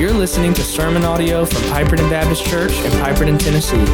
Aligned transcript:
You're 0.00 0.14
listening 0.14 0.54
to 0.54 0.62
sermon 0.62 1.04
audio 1.04 1.44
from 1.44 1.60
Piperton 1.64 2.08
Baptist 2.08 2.46
Church 2.46 2.72
in 2.72 2.90
Piperton, 2.92 3.38
Tennessee. 3.38 3.84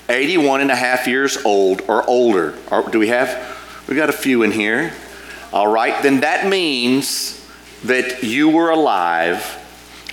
81 0.08 0.62
and 0.62 0.70
a 0.70 0.76
half 0.76 1.06
years 1.06 1.36
old 1.44 1.82
or 1.88 2.08
older? 2.08 2.54
Or 2.70 2.88
do 2.88 2.98
we 2.98 3.08
have? 3.08 3.58
We 3.86 3.96
got 3.96 4.08
a 4.08 4.14
few 4.14 4.44
in 4.44 4.52
here. 4.52 4.94
All 5.52 5.68
right, 5.68 6.02
then 6.02 6.20
that 6.20 6.48
means 6.48 7.46
that 7.84 8.22
you 8.22 8.48
were 8.48 8.70
alive 8.70 9.58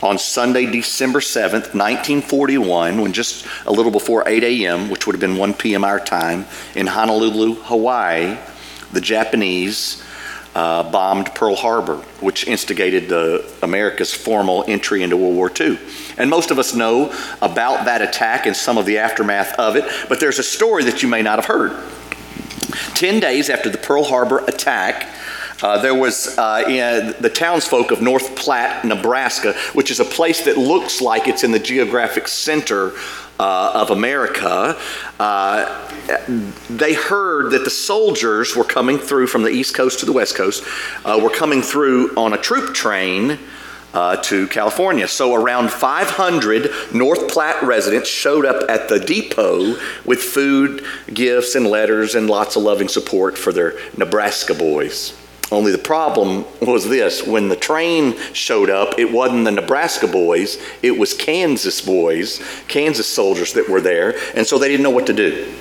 on 0.02 0.18
Sunday, 0.18 0.66
December 0.66 1.20
7th, 1.20 1.74
1941, 1.74 3.00
when 3.00 3.14
just 3.14 3.48
a 3.66 3.72
little 3.72 3.92
before 3.92 4.28
8 4.28 4.44
a.m., 4.44 4.90
which 4.90 5.08
would 5.08 5.14
have 5.14 5.22
been 5.22 5.38
1 5.38 5.54
p.m. 5.54 5.86
our 5.86 6.00
time, 6.00 6.46
in 6.76 6.88
Honolulu, 6.88 7.56
Hawaii, 7.56 8.38
the 8.92 9.00
Japanese 9.00 10.04
uh, 10.56 10.90
bombed 10.92 11.34
Pearl 11.36 11.56
Harbor, 11.56 11.98
which 12.20 12.46
instigated 12.46 13.08
the, 13.08 13.50
America's 13.62 14.14
formal 14.14 14.66
entry 14.68 15.04
into 15.04 15.16
World 15.16 15.36
War 15.36 15.52
II. 15.58 15.80
And 16.18 16.30
most 16.30 16.52
of 16.52 16.60
us 16.60 16.76
know 16.76 17.14
about 17.42 17.86
that 17.86 18.02
attack 18.02 18.46
and 18.46 18.56
some 18.56 18.78
of 18.78 18.86
the 18.86 18.98
aftermath 18.98 19.58
of 19.58 19.78
it, 19.78 19.86
but 20.10 20.20
there's 20.20 20.40
a 20.40 20.44
story 20.44 20.84
that 20.86 21.02
you 21.02 21.08
may 21.08 21.22
not 21.22 21.38
have 21.38 21.46
heard. 21.46 21.82
Ten 22.96 23.20
days 23.22 23.50
after 23.50 23.70
the 23.70 23.78
Pearl 23.78 24.04
Harbor 24.04 24.40
attack, 24.48 25.08
uh, 25.62 25.82
there 25.82 25.96
was 25.96 26.38
uh, 26.38 27.14
the 27.20 27.30
townsfolk 27.30 27.92
of 27.92 28.02
North 28.02 28.36
Platte, 28.36 28.86
Nebraska, 28.86 29.54
which 29.74 29.92
is 29.92 30.00
a 30.00 30.06
place 30.06 30.46
that 30.46 30.58
looks 30.58 31.02
like 31.02 31.28
it's 31.28 31.44
in 31.44 31.52
the 31.52 31.60
geographic 31.60 32.28
center 32.28 32.94
uh, 33.40 33.72
of 33.74 33.90
America. 33.90 34.78
Uh, 35.20 35.88
they 36.70 36.94
heard 36.94 37.52
that 37.52 37.64
the 37.64 37.70
soldiers 37.70 38.56
were 38.56 38.64
coming 38.64 38.98
through 38.98 39.28
from 39.28 39.44
the 39.44 39.50
East 39.50 39.76
Coast 39.76 40.00
to 40.00 40.06
the 40.06 40.14
West 40.14 40.36
Coast, 40.36 40.64
uh, 41.06 41.20
were 41.22 41.30
coming 41.30 41.62
through 41.62 42.16
on 42.16 42.34
a 42.34 42.38
troop 42.38 42.74
train. 42.74 43.40
Uh, 43.92 44.16
to 44.18 44.46
California. 44.50 45.08
So, 45.08 45.34
around 45.34 45.72
500 45.72 46.94
North 46.94 47.28
Platte 47.28 47.64
residents 47.64 48.08
showed 48.08 48.46
up 48.46 48.70
at 48.70 48.88
the 48.88 49.00
depot 49.00 49.80
with 50.06 50.22
food, 50.22 50.86
gifts, 51.12 51.56
and 51.56 51.66
letters, 51.66 52.14
and 52.14 52.30
lots 52.30 52.56
of 52.56 52.62
loving 52.62 52.88
support 52.88 53.36
for 53.36 53.52
their 53.52 53.80
Nebraska 53.98 54.54
boys. 54.54 55.19
Only 55.52 55.72
the 55.72 55.80
problem 55.80 56.46
was 56.62 56.88
this 56.88 57.26
when 57.26 57.50
the 57.50 57.56
train 57.56 58.16
showed 58.34 58.70
up, 58.70 59.00
it 59.00 59.12
wasn't 59.12 59.46
the 59.46 59.52
Nebraska 59.52 60.08
boys, 60.08 60.62
it 60.84 60.98
was 60.98 61.14
Kansas 61.14 61.82
boys, 61.82 62.42
Kansas 62.68 63.08
soldiers 63.08 63.54
that 63.54 63.68
were 63.68 63.82
there, 63.82 64.16
and 64.36 64.46
so 64.46 64.60
they 64.60 64.68
didn't 64.68 64.84
know 64.84 64.90
what 64.92 65.08
to 65.08 65.14
do. 65.14 65.52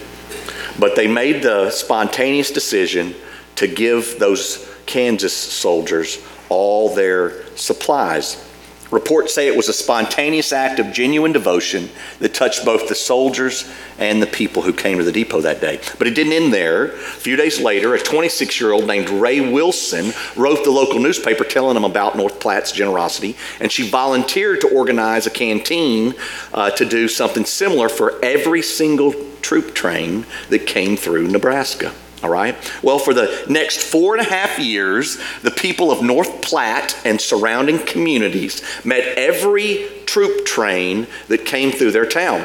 But 0.79 0.95
they 0.95 1.09
made 1.09 1.43
the 1.43 1.71
spontaneous 1.71 2.51
decision 2.51 3.15
to 3.57 3.67
give 3.67 4.19
those 4.19 4.69
Kansas 4.87 5.35
soldiers 5.35 6.19
all 6.49 6.95
their 6.95 7.47
supplies. 7.57 8.45
Reports 8.91 9.35
say 9.35 9.47
it 9.47 9.57
was 9.57 9.69
a 9.69 9.75
spontaneous 9.75 10.53
act 10.53 10.79
of 10.79 10.93
genuine 10.93 11.33
devotion 11.33 11.91
that 12.21 12.33
touched 12.33 12.65
both 12.65 12.89
the 12.89 12.95
soldiers 12.95 13.71
and 13.99 14.23
the 14.23 14.27
people 14.27 14.63
who 14.63 14.73
came 14.73 14.97
to 14.97 15.05
the 15.05 15.13
depot 15.13 15.43
that 15.43 15.61
day. 15.61 15.79
But 15.99 16.07
it 16.07 16.15
didn't 16.15 16.33
end 16.33 16.55
there. 16.55 16.87
A 16.87 16.97
few 16.97 17.37
days 17.37 17.61
later, 17.61 17.95
a 17.95 17.99
26 17.99 18.61
year 18.61 18.73
old 18.73 18.87
named 18.87 19.11
Rae 19.11 19.41
Wilson 19.41 20.13
wrote 20.37 20.65
the 20.65 20.71
local 20.71 21.01
newspaper 21.01 21.45
telling 21.45 21.75
them 21.75 21.85
about 21.85 22.17
North 22.17 22.41
Platte's 22.41 22.73
generosity, 22.73 23.37
and 23.61 23.71
she 23.71 23.89
volunteered 23.89 24.63
to 24.63 24.75
organize 24.75 25.27
a 25.27 25.31
canteen 25.31 26.15
uh, 26.55 26.71
to 26.71 26.87
do 26.87 27.09
something 27.09 27.45
similar 27.45 27.91
for 27.91 28.19
every 28.25 28.63
single 28.63 29.13
troop 29.43 29.75
train 29.75 30.25
that 30.49 30.67
came 30.67 30.97
through 30.97 31.29
Nebraska. 31.29 31.93
All 32.23 32.31
right? 32.31 32.57
Well, 32.83 32.99
for 32.99 33.15
the 33.15 33.45
next 33.49 33.83
four 33.83 34.17
and 34.17 34.27
a 34.27 34.29
half 34.29 34.59
years, 34.59 35.19
the 35.43 35.53
people 35.53 35.93
of 35.93 36.03
North 36.03 36.43
Platte 36.43 37.01
and 37.05 37.21
surrounding 37.21 37.79
communities 37.79 38.63
met 38.85 39.17
every 39.17 39.89
troop 40.07 40.45
train 40.45 41.07
that 41.29 41.45
came 41.45 41.71
through 41.71 41.93
their 41.93 42.07
town. 42.07 42.45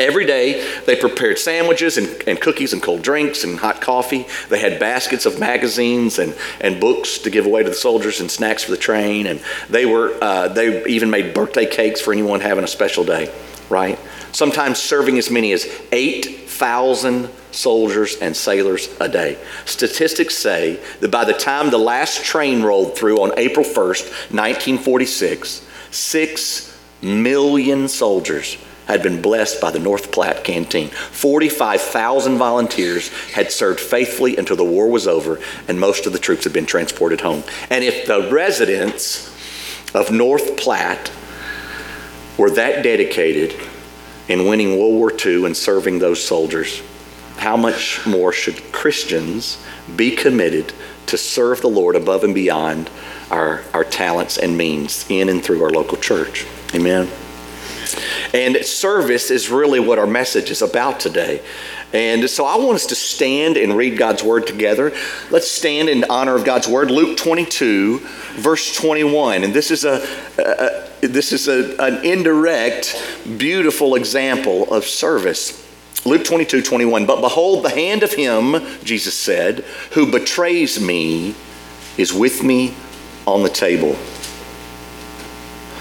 Every 0.00 0.26
day, 0.26 0.66
they 0.86 0.96
prepared 0.96 1.38
sandwiches 1.38 1.98
and, 1.98 2.08
and, 2.26 2.40
cookies 2.40 2.72
and 2.72 2.82
cold 2.82 3.02
drinks 3.02 3.44
and 3.44 3.58
hot 3.58 3.80
coffee. 3.80 4.26
They 4.48 4.58
had 4.58 4.80
baskets 4.80 5.24
of 5.24 5.38
magazines 5.38 6.18
and, 6.18 6.34
and 6.60 6.80
books 6.80 7.18
to 7.18 7.30
give 7.30 7.46
away 7.46 7.62
to 7.62 7.68
the 7.68 7.76
soldiers 7.76 8.20
and 8.20 8.30
snacks 8.30 8.64
for 8.64 8.72
the 8.72 8.76
train. 8.76 9.26
And 9.26 9.40
they, 9.70 9.86
were, 9.86 10.16
uh, 10.20 10.48
they 10.48 10.84
even 10.86 11.10
made 11.10 11.32
birthday 11.32 11.66
cakes 11.66 12.00
for 12.00 12.12
anyone 12.12 12.40
having 12.40 12.64
a 12.64 12.68
special 12.68 13.04
day, 13.04 13.32
right? 13.68 13.98
Sometimes 14.32 14.80
serving 14.80 15.16
as 15.18 15.30
many 15.30 15.52
as 15.52 15.64
8,000 15.92 17.28
soldiers 17.54 18.16
and 18.16 18.36
sailors 18.36 18.88
a 19.00 19.08
day. 19.08 19.38
Statistics 19.64 20.36
say 20.36 20.80
that 21.00 21.10
by 21.10 21.24
the 21.24 21.32
time 21.32 21.70
the 21.70 21.78
last 21.78 22.24
train 22.24 22.62
rolled 22.62 22.96
through 22.96 23.22
on 23.22 23.32
April 23.38 23.64
1st, 23.64 24.32
1946, 24.32 25.66
6 25.90 26.78
million 27.02 27.88
soldiers 27.88 28.56
had 28.86 29.02
been 29.02 29.22
blessed 29.22 29.60
by 29.60 29.70
the 29.70 29.78
North 29.78 30.12
Platte 30.12 30.44
Canteen. 30.44 30.88
45,000 30.88 32.36
volunteers 32.36 33.08
had 33.32 33.50
served 33.50 33.80
faithfully 33.80 34.36
until 34.36 34.56
the 34.56 34.64
war 34.64 34.88
was 34.88 35.06
over, 35.06 35.40
and 35.68 35.80
most 35.80 36.06
of 36.06 36.12
the 36.12 36.18
troops 36.18 36.44
had 36.44 36.52
been 36.52 36.66
transported 36.66 37.20
home. 37.20 37.42
And 37.70 37.82
if 37.82 38.06
the 38.06 38.30
residents 38.30 39.30
of 39.94 40.10
North 40.10 40.56
Platte 40.56 41.10
were 42.36 42.50
that 42.50 42.82
dedicated 42.82 43.54
in 44.28 44.46
winning 44.46 44.78
World 44.78 44.94
War 44.94 45.12
II 45.12 45.46
and 45.46 45.56
serving 45.56 45.98
those 45.98 46.22
soldiers, 46.22 46.82
how 47.36 47.56
much 47.56 48.06
more 48.06 48.32
should 48.32 48.72
Christians 48.72 49.64
be 49.96 50.14
committed 50.14 50.72
to 51.06 51.18
serve 51.18 51.60
the 51.60 51.68
Lord 51.68 51.96
above 51.96 52.24
and 52.24 52.34
beyond 52.34 52.90
our, 53.30 53.62
our 53.72 53.84
talents 53.84 54.38
and 54.38 54.56
means 54.56 55.04
in 55.08 55.28
and 55.28 55.42
through 55.42 55.62
our 55.62 55.70
local 55.70 55.98
church? 55.98 56.46
Amen. 56.74 57.08
And 58.32 58.56
service 58.64 59.30
is 59.30 59.50
really 59.50 59.78
what 59.78 59.98
our 59.98 60.06
message 60.06 60.50
is 60.50 60.62
about 60.62 61.00
today. 61.00 61.42
And 61.92 62.28
so 62.28 62.44
I 62.44 62.56
want 62.56 62.74
us 62.74 62.86
to 62.86 62.96
stand 62.96 63.56
and 63.56 63.76
read 63.76 63.96
God's 63.96 64.22
word 64.24 64.48
together. 64.48 64.92
Let's 65.30 65.48
stand 65.48 65.88
in 65.88 66.04
honor 66.10 66.34
of 66.34 66.44
God's 66.44 66.66
word. 66.66 66.90
Luke 66.90 67.16
22, 67.16 68.00
verse 68.34 68.74
21. 68.74 69.44
And 69.44 69.54
this 69.54 69.70
is 69.70 69.84
a, 69.84 70.04
a 70.36 71.06
this 71.06 71.32
is 71.32 71.46
a, 71.46 71.76
an 71.80 72.04
indirect, 72.04 73.00
beautiful 73.38 73.94
example 73.94 74.72
of 74.72 74.84
service. 74.84 75.63
Luke 76.04 76.24
22, 76.24 76.62
21. 76.62 77.06
But 77.06 77.20
behold, 77.20 77.64
the 77.64 77.70
hand 77.70 78.02
of 78.02 78.12
him, 78.12 78.56
Jesus 78.84 79.14
said, 79.14 79.60
who 79.92 80.10
betrays 80.10 80.80
me 80.80 81.34
is 81.96 82.12
with 82.12 82.42
me 82.42 82.74
on 83.26 83.42
the 83.42 83.48
table. 83.48 83.94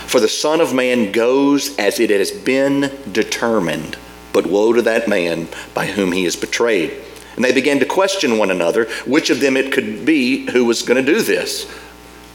For 0.07 0.19
the 0.19 0.29
Son 0.29 0.61
of 0.61 0.73
Man 0.73 1.11
goes 1.11 1.75
as 1.77 1.99
it 1.99 2.09
has 2.09 2.31
been 2.31 2.91
determined, 3.11 3.97
but 4.31 4.45
woe 4.45 4.71
to 4.71 4.81
that 4.83 5.07
man 5.07 5.47
by 5.73 5.87
whom 5.87 6.11
he 6.11 6.25
is 6.25 6.35
betrayed. 6.35 6.93
And 7.35 7.43
they 7.43 7.51
began 7.51 7.79
to 7.79 7.85
question 7.85 8.37
one 8.37 8.51
another 8.51 8.85
which 9.05 9.29
of 9.29 9.39
them 9.39 9.57
it 9.57 9.71
could 9.71 10.05
be 10.05 10.49
who 10.51 10.65
was 10.65 10.83
going 10.83 11.03
to 11.03 11.13
do 11.13 11.21
this. 11.21 11.69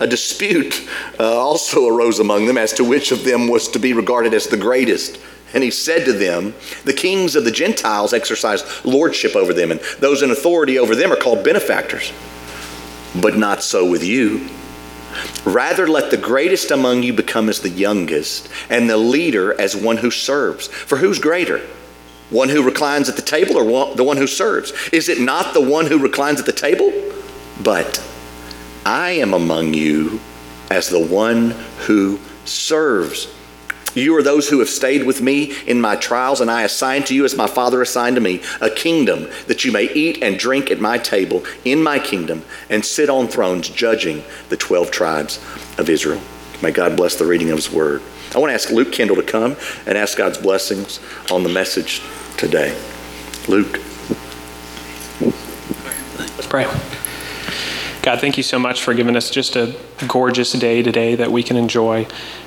A 0.00 0.06
dispute 0.06 0.88
uh, 1.18 1.38
also 1.38 1.86
arose 1.86 2.18
among 2.18 2.46
them 2.46 2.58
as 2.58 2.72
to 2.74 2.84
which 2.84 3.12
of 3.12 3.24
them 3.24 3.48
was 3.48 3.68
to 3.68 3.78
be 3.78 3.92
regarded 3.92 4.34
as 4.34 4.46
the 4.46 4.56
greatest. 4.56 5.18
And 5.54 5.64
he 5.64 5.70
said 5.70 6.04
to 6.04 6.12
them, 6.12 6.54
The 6.84 6.92
kings 6.92 7.34
of 7.34 7.44
the 7.44 7.50
Gentiles 7.50 8.12
exercise 8.12 8.84
lordship 8.84 9.34
over 9.34 9.52
them, 9.52 9.70
and 9.70 9.80
those 9.98 10.22
in 10.22 10.30
authority 10.30 10.78
over 10.78 10.94
them 10.94 11.12
are 11.12 11.16
called 11.16 11.44
benefactors. 11.44 12.12
But 13.20 13.36
not 13.36 13.62
so 13.62 13.88
with 13.88 14.04
you. 14.04 14.48
Rather, 15.44 15.86
let 15.86 16.10
the 16.10 16.18
greatest 16.18 16.70
among 16.70 17.02
you 17.02 17.12
become 17.12 17.48
as 17.48 17.60
the 17.60 17.70
youngest, 17.70 18.48
and 18.68 18.88
the 18.88 18.98
leader 18.98 19.58
as 19.58 19.74
one 19.74 19.96
who 19.96 20.10
serves. 20.10 20.68
For 20.68 20.98
who's 20.98 21.18
greater? 21.18 21.60
One 22.30 22.50
who 22.50 22.62
reclines 22.62 23.08
at 23.08 23.16
the 23.16 23.22
table 23.22 23.56
or 23.56 23.94
the 23.94 24.04
one 24.04 24.18
who 24.18 24.26
serves? 24.26 24.72
Is 24.92 25.08
it 25.08 25.20
not 25.20 25.54
the 25.54 25.62
one 25.62 25.86
who 25.86 25.98
reclines 25.98 26.40
at 26.40 26.46
the 26.46 26.52
table? 26.52 26.92
But 27.62 28.04
I 28.84 29.12
am 29.12 29.32
among 29.32 29.72
you 29.72 30.20
as 30.70 30.90
the 30.90 31.04
one 31.04 31.50
who 31.86 32.20
serves. 32.44 33.34
You 33.94 34.14
are 34.16 34.22
those 34.22 34.48
who 34.48 34.58
have 34.60 34.68
stayed 34.68 35.04
with 35.04 35.20
me 35.20 35.54
in 35.66 35.80
my 35.80 35.96
trials, 35.96 36.40
and 36.40 36.50
I 36.50 36.62
assign 36.62 37.04
to 37.04 37.14
you, 37.14 37.24
as 37.24 37.36
my 37.36 37.46
Father 37.46 37.82
assigned 37.82 38.16
to 38.16 38.20
me, 38.20 38.42
a 38.60 38.70
kingdom 38.70 39.28
that 39.46 39.64
you 39.64 39.72
may 39.72 39.92
eat 39.92 40.22
and 40.22 40.38
drink 40.38 40.70
at 40.70 40.80
my 40.80 40.98
table 40.98 41.44
in 41.64 41.82
my 41.82 41.98
kingdom 41.98 42.44
and 42.70 42.84
sit 42.84 43.10
on 43.10 43.28
thrones 43.28 43.68
judging 43.68 44.22
the 44.50 44.56
12 44.56 44.90
tribes 44.90 45.38
of 45.78 45.88
Israel. 45.88 46.20
May 46.62 46.70
God 46.70 46.96
bless 46.96 47.16
the 47.16 47.26
reading 47.26 47.50
of 47.50 47.56
his 47.56 47.70
word. 47.70 48.02
I 48.34 48.38
want 48.38 48.50
to 48.50 48.54
ask 48.54 48.70
Luke 48.70 48.92
Kendall 48.92 49.16
to 49.16 49.22
come 49.22 49.56
and 49.86 49.96
ask 49.96 50.18
God's 50.18 50.38
blessings 50.38 51.00
on 51.30 51.42
the 51.42 51.48
message 51.48 52.02
today. 52.36 52.76
Luke. 53.48 53.80
Let's 56.18 56.46
pray. 56.46 56.66
God, 58.08 58.22
thank 58.22 58.38
you 58.38 58.42
so 58.42 58.58
much 58.58 58.80
for 58.80 58.94
giving 58.94 59.16
us 59.16 59.28
just 59.28 59.54
a 59.54 59.76
gorgeous 60.06 60.52
day 60.52 60.82
today 60.82 61.14
that 61.16 61.30
we 61.30 61.42
can 61.42 61.58
enjoy. 61.58 62.06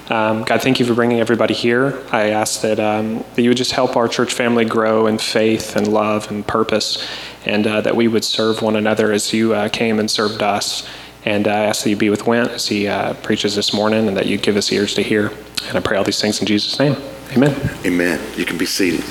Um, 0.09 0.41
God, 0.41 0.59
thank 0.63 0.79
you 0.79 0.87
for 0.87 0.95
bringing 0.95 1.19
everybody 1.19 1.53
here. 1.53 2.01
I 2.11 2.31
ask 2.31 2.61
that, 2.61 2.79
um, 2.79 3.23
that 3.35 3.43
you 3.43 3.51
would 3.51 3.57
just 3.57 3.73
help 3.73 3.95
our 3.95 4.07
church 4.07 4.33
family 4.33 4.65
grow 4.65 5.05
in 5.05 5.19
faith 5.19 5.75
and 5.75 5.87
love 5.87 6.31
and 6.31 6.47
purpose, 6.47 7.07
and 7.45 7.67
uh, 7.67 7.81
that 7.81 7.95
we 7.95 8.07
would 8.07 8.23
serve 8.23 8.63
one 8.63 8.75
another 8.75 9.11
as 9.11 9.33
you 9.33 9.53
uh, 9.53 9.69
came 9.69 9.99
and 9.99 10.09
served 10.09 10.41
us. 10.41 10.89
And 11.25 11.47
I 11.47 11.65
ask 11.65 11.83
that 11.83 11.91
you 11.91 11.95
be 11.95 12.09
with 12.09 12.25
Went 12.25 12.49
as 12.49 12.67
he 12.67 12.87
uh, 12.87 13.13
preaches 13.21 13.55
this 13.55 13.71
morning, 13.71 14.07
and 14.07 14.17
that 14.17 14.25
you 14.25 14.39
give 14.39 14.57
us 14.57 14.71
ears 14.71 14.95
to 14.95 15.03
hear. 15.03 15.31
And 15.67 15.77
I 15.77 15.79
pray 15.79 15.95
all 15.95 16.03
these 16.03 16.19
things 16.19 16.39
in 16.39 16.47
Jesus' 16.47 16.79
name. 16.79 16.95
Amen. 17.33 17.55
Amen. 17.85 18.19
You 18.35 18.45
can 18.45 18.57
be 18.57 18.65
seated. 18.65 19.03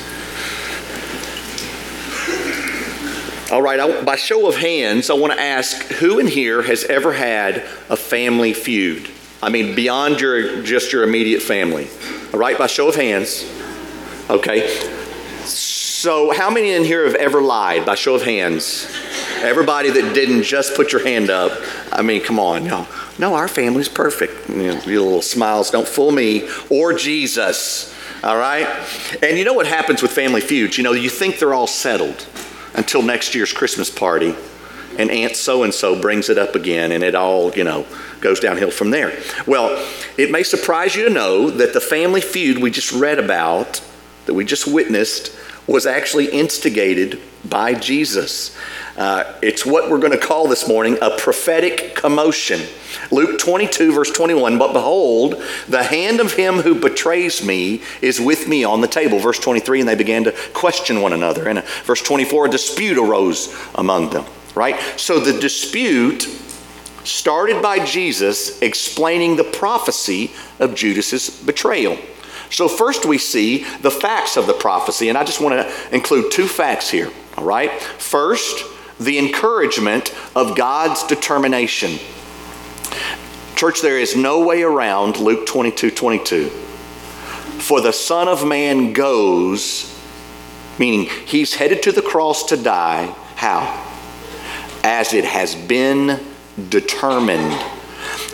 All 3.50 3.61
right, 3.61 3.81
I, 3.81 4.02
by 4.05 4.14
show 4.14 4.47
of 4.47 4.55
hands, 4.55 5.11
I 5.11 5.14
want 5.14 5.32
to 5.32 5.41
ask 5.41 5.82
who 5.94 6.20
in 6.20 6.29
here 6.29 6.62
has 6.62 6.85
ever 6.85 7.12
had 7.12 7.56
a 7.88 7.97
family 7.97 8.52
feud? 8.52 9.11
I 9.43 9.49
mean, 9.49 9.75
beyond 9.75 10.20
your 10.20 10.62
just 10.62 10.93
your 10.93 11.02
immediate 11.02 11.43
family. 11.43 11.88
All 12.32 12.38
right, 12.38 12.56
by 12.56 12.69
show 12.69 12.88
of 12.88 12.94
hands. 12.94 13.44
Okay. 14.31 14.69
So, 15.44 16.31
how 16.32 16.49
many 16.49 16.70
in 16.75 16.85
here 16.85 17.05
have 17.06 17.17
ever 17.17 17.43
lied? 17.43 17.85
By 17.85 17.97
show 17.97 18.14
of 18.14 18.23
hands. 18.23 18.87
Everybody 19.38 19.91
that 19.91 20.14
didn't 20.14 20.44
just 20.44 20.76
put 20.76 20.93
your 20.93 21.05
hand 21.05 21.29
up. 21.29 21.50
I 21.91 22.02
mean, 22.02 22.23
come 22.23 22.38
on, 22.38 22.64
y'all. 22.67 22.87
No, 23.19 23.35
our 23.35 23.49
family's 23.49 23.88
perfect. 23.88 24.49
You 24.49 24.75
know, 24.75 24.81
little 24.87 25.23
smiles 25.23 25.70
don't 25.70 25.88
fool 25.88 26.12
me 26.12 26.49
or 26.69 26.93
Jesus. 26.93 27.93
All 28.23 28.37
right? 28.37 28.69
And 29.23 29.37
you 29.37 29.44
know 29.44 29.55
what 29.55 29.67
happens 29.67 30.02
with 30.02 30.12
family 30.12 30.41
feuds? 30.41 30.79
You 30.79 30.85
know, 30.85 30.93
you 30.93 31.11
think 31.11 31.41
they're 31.41 31.55
all 31.55 31.67
settled 31.67 32.26
until 32.75 33.03
next 33.03 33.35
year's 33.35 33.53
Christmas 33.53 33.91
party, 33.91 34.35
and 34.99 35.11
Aunt 35.11 35.37
so 35.37 35.63
and 35.63 35.73
so 35.73 36.01
brings 36.01 36.29
it 36.29 36.39
up 36.39 36.55
again, 36.55 36.93
and 36.93 37.03
it 37.03 37.15
all, 37.15 37.53
you 37.53 37.65
know, 37.65 37.87
goes 38.21 38.41
downhill 38.41 38.71
from 38.71 38.91
there. 38.91 39.19
Well, 39.47 39.87
it 40.17 40.31
may 40.31 40.43
surprise 40.43 40.95
you 40.95 41.05
to 41.05 41.11
know 41.11 41.51
that 41.51 41.73
the 41.73 41.81
family 41.81 42.21
feud 42.21 42.59
we 42.59 42.71
just 42.71 42.93
read 42.93 43.19
about, 43.19 43.83
that 44.27 44.35
we 44.35 44.45
just 44.45 44.67
witnessed, 44.67 45.35
was 45.67 45.87
actually 45.87 46.27
instigated 46.27 47.21
by 47.49 47.75
Jesus. 47.75 48.57
Uh, 49.00 49.25
it's 49.41 49.64
what 49.64 49.91
we're 49.91 49.99
going 49.99 50.12
to 50.12 50.19
call 50.19 50.47
this 50.47 50.69
morning 50.69 50.99
a 51.00 51.17
prophetic 51.17 51.94
commotion. 51.94 52.61
Luke 53.11 53.38
22, 53.38 53.94
verse 53.94 54.11
21 54.11 54.58
But 54.58 54.75
behold, 54.75 55.43
the 55.67 55.82
hand 55.82 56.20
of 56.20 56.35
him 56.35 56.56
who 56.56 56.79
betrays 56.79 57.43
me 57.43 57.81
is 58.02 58.20
with 58.20 58.47
me 58.47 58.62
on 58.62 58.82
the 58.82 58.87
table. 58.87 59.19
Verse 59.19 59.38
23, 59.38 59.81
and 59.81 59.88
they 59.88 59.94
began 59.94 60.25
to 60.25 60.32
question 60.52 61.00
one 61.00 61.14
another. 61.14 61.49
And 61.49 61.61
uh, 61.61 61.62
verse 61.85 62.02
24, 62.02 62.49
a 62.49 62.50
dispute 62.50 62.99
arose 62.99 63.56
among 63.75 64.11
them, 64.11 64.26
right? 64.55 64.79
So 64.99 65.19
the 65.19 65.41
dispute 65.41 66.25
started 67.05 67.62
by 67.62 67.82
Jesus 67.82 68.61
explaining 68.61 69.37
the 69.37 69.44
prophecy 69.44 70.31
of 70.58 70.75
Judas's 70.75 71.31
betrayal. 71.31 71.97
So, 72.50 72.69
first 72.69 73.06
we 73.06 73.17
see 73.17 73.64
the 73.81 73.93
facts 73.93 74.37
of 74.37 74.49
the 74.49 74.52
prophecy, 74.52 75.08
and 75.08 75.17
I 75.17 75.23
just 75.23 75.41
want 75.41 75.55
to 75.55 75.94
include 75.94 76.32
two 76.32 76.49
facts 76.49 76.91
here, 76.91 77.08
all 77.38 77.44
right? 77.44 77.70
First, 77.81 78.64
the 79.00 79.19
encouragement 79.19 80.14
of 80.37 80.56
God's 80.56 81.02
determination. 81.05 81.99
Church, 83.56 83.81
there 83.81 83.99
is 83.99 84.14
no 84.14 84.44
way 84.44 84.62
around 84.62 85.19
Luke 85.19 85.47
22 85.47 85.91
22. 85.91 86.49
For 86.49 87.81
the 87.81 87.93
Son 87.93 88.29
of 88.29 88.47
Man 88.47 88.93
goes, 88.93 89.87
meaning 90.79 91.06
he's 91.26 91.55
headed 91.55 91.82
to 91.85 91.93
the 91.93 92.02
cross 92.02 92.44
to 92.47 92.56
die. 92.56 93.06
How? 93.37 93.87
As 94.82 95.12
it 95.12 95.25
has 95.25 95.55
been 95.55 96.20
determined. 96.69 97.62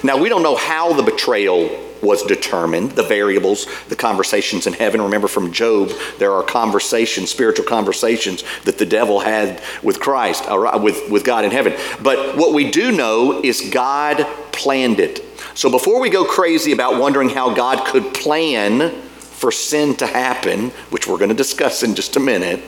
Now, 0.04 0.18
we 0.18 0.28
don't 0.28 0.42
know 0.42 0.56
how 0.56 0.92
the 0.92 1.02
betrayal 1.02 1.85
was 2.02 2.22
determined, 2.22 2.92
the 2.92 3.02
variables, 3.02 3.66
the 3.88 3.96
conversations 3.96 4.66
in 4.66 4.72
heaven. 4.72 5.02
Remember 5.02 5.28
from 5.28 5.52
Job, 5.52 5.90
there 6.18 6.32
are 6.32 6.42
conversations, 6.42 7.30
spiritual 7.30 7.66
conversations 7.66 8.44
that 8.64 8.78
the 8.78 8.86
devil 8.86 9.20
had 9.20 9.62
with 9.82 10.00
Christ, 10.00 10.44
with, 10.80 11.10
with 11.10 11.24
God 11.24 11.44
in 11.44 11.50
heaven. 11.50 11.74
But 12.02 12.36
what 12.36 12.52
we 12.52 12.70
do 12.70 12.92
know 12.92 13.42
is 13.42 13.70
God 13.70 14.26
planned 14.52 15.00
it. 15.00 15.24
So 15.54 15.70
before 15.70 16.00
we 16.00 16.10
go 16.10 16.24
crazy 16.24 16.72
about 16.72 17.00
wondering 17.00 17.30
how 17.30 17.54
God 17.54 17.86
could 17.86 18.14
plan 18.14 19.02
for 19.18 19.52
sin 19.52 19.94
to 19.96 20.06
happen, 20.06 20.70
which 20.90 21.06
we're 21.06 21.18
going 21.18 21.30
to 21.30 21.34
discuss 21.34 21.82
in 21.82 21.94
just 21.94 22.16
a 22.16 22.20
minute, 22.20 22.60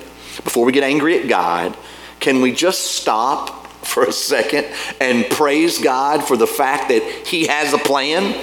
before 0.44 0.64
we 0.64 0.72
get 0.72 0.84
angry 0.84 1.20
at 1.20 1.28
God, 1.28 1.76
can 2.20 2.40
we 2.40 2.52
just 2.52 2.92
stop 2.96 3.66
for 3.84 4.04
a 4.04 4.12
second 4.12 4.66
and 5.00 5.24
praise 5.30 5.78
God 5.78 6.24
for 6.24 6.36
the 6.36 6.46
fact 6.46 6.88
that 6.88 7.02
He 7.26 7.46
has 7.46 7.72
a 7.72 7.78
plan? 7.78 8.34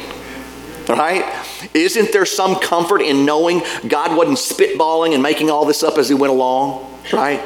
Right? 0.89 1.45
Isn't 1.73 2.11
there 2.11 2.25
some 2.25 2.55
comfort 2.55 3.01
in 3.01 3.25
knowing 3.25 3.61
God 3.87 4.15
wasn't 4.15 4.37
spitballing 4.37 5.13
and 5.13 5.23
making 5.23 5.49
all 5.49 5.65
this 5.65 5.83
up 5.83 5.97
as 5.97 6.09
he 6.09 6.15
went 6.15 6.31
along, 6.31 7.01
right? 7.13 7.41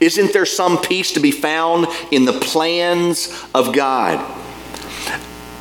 Isn't 0.00 0.32
there 0.32 0.46
some 0.46 0.78
peace 0.78 1.12
to 1.12 1.20
be 1.20 1.30
found 1.30 1.86
in 2.10 2.24
the 2.24 2.32
plans 2.32 3.32
of 3.54 3.72
God? 3.72 4.18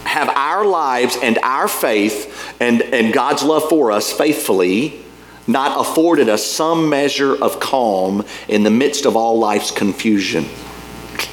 Have 0.04 0.30
our 0.30 0.66
lives 0.66 1.16
and 1.22 1.38
our 1.44 1.68
faith 1.68 2.56
and, 2.60 2.82
and 2.82 3.14
God's 3.14 3.44
love 3.44 3.70
for 3.70 3.92
us 3.92 4.12
faithfully 4.12 5.06
not 5.48 5.80
afforded 5.80 6.30
us 6.30 6.46
some 6.46 6.90
measure 6.90 7.36
of 7.42 7.60
calm 7.60 8.26
in 8.48 8.64
the 8.64 8.70
midst 8.72 9.06
of 9.06 9.16
all 9.16 9.38
life's 9.38 9.72
confusion? 9.72 10.46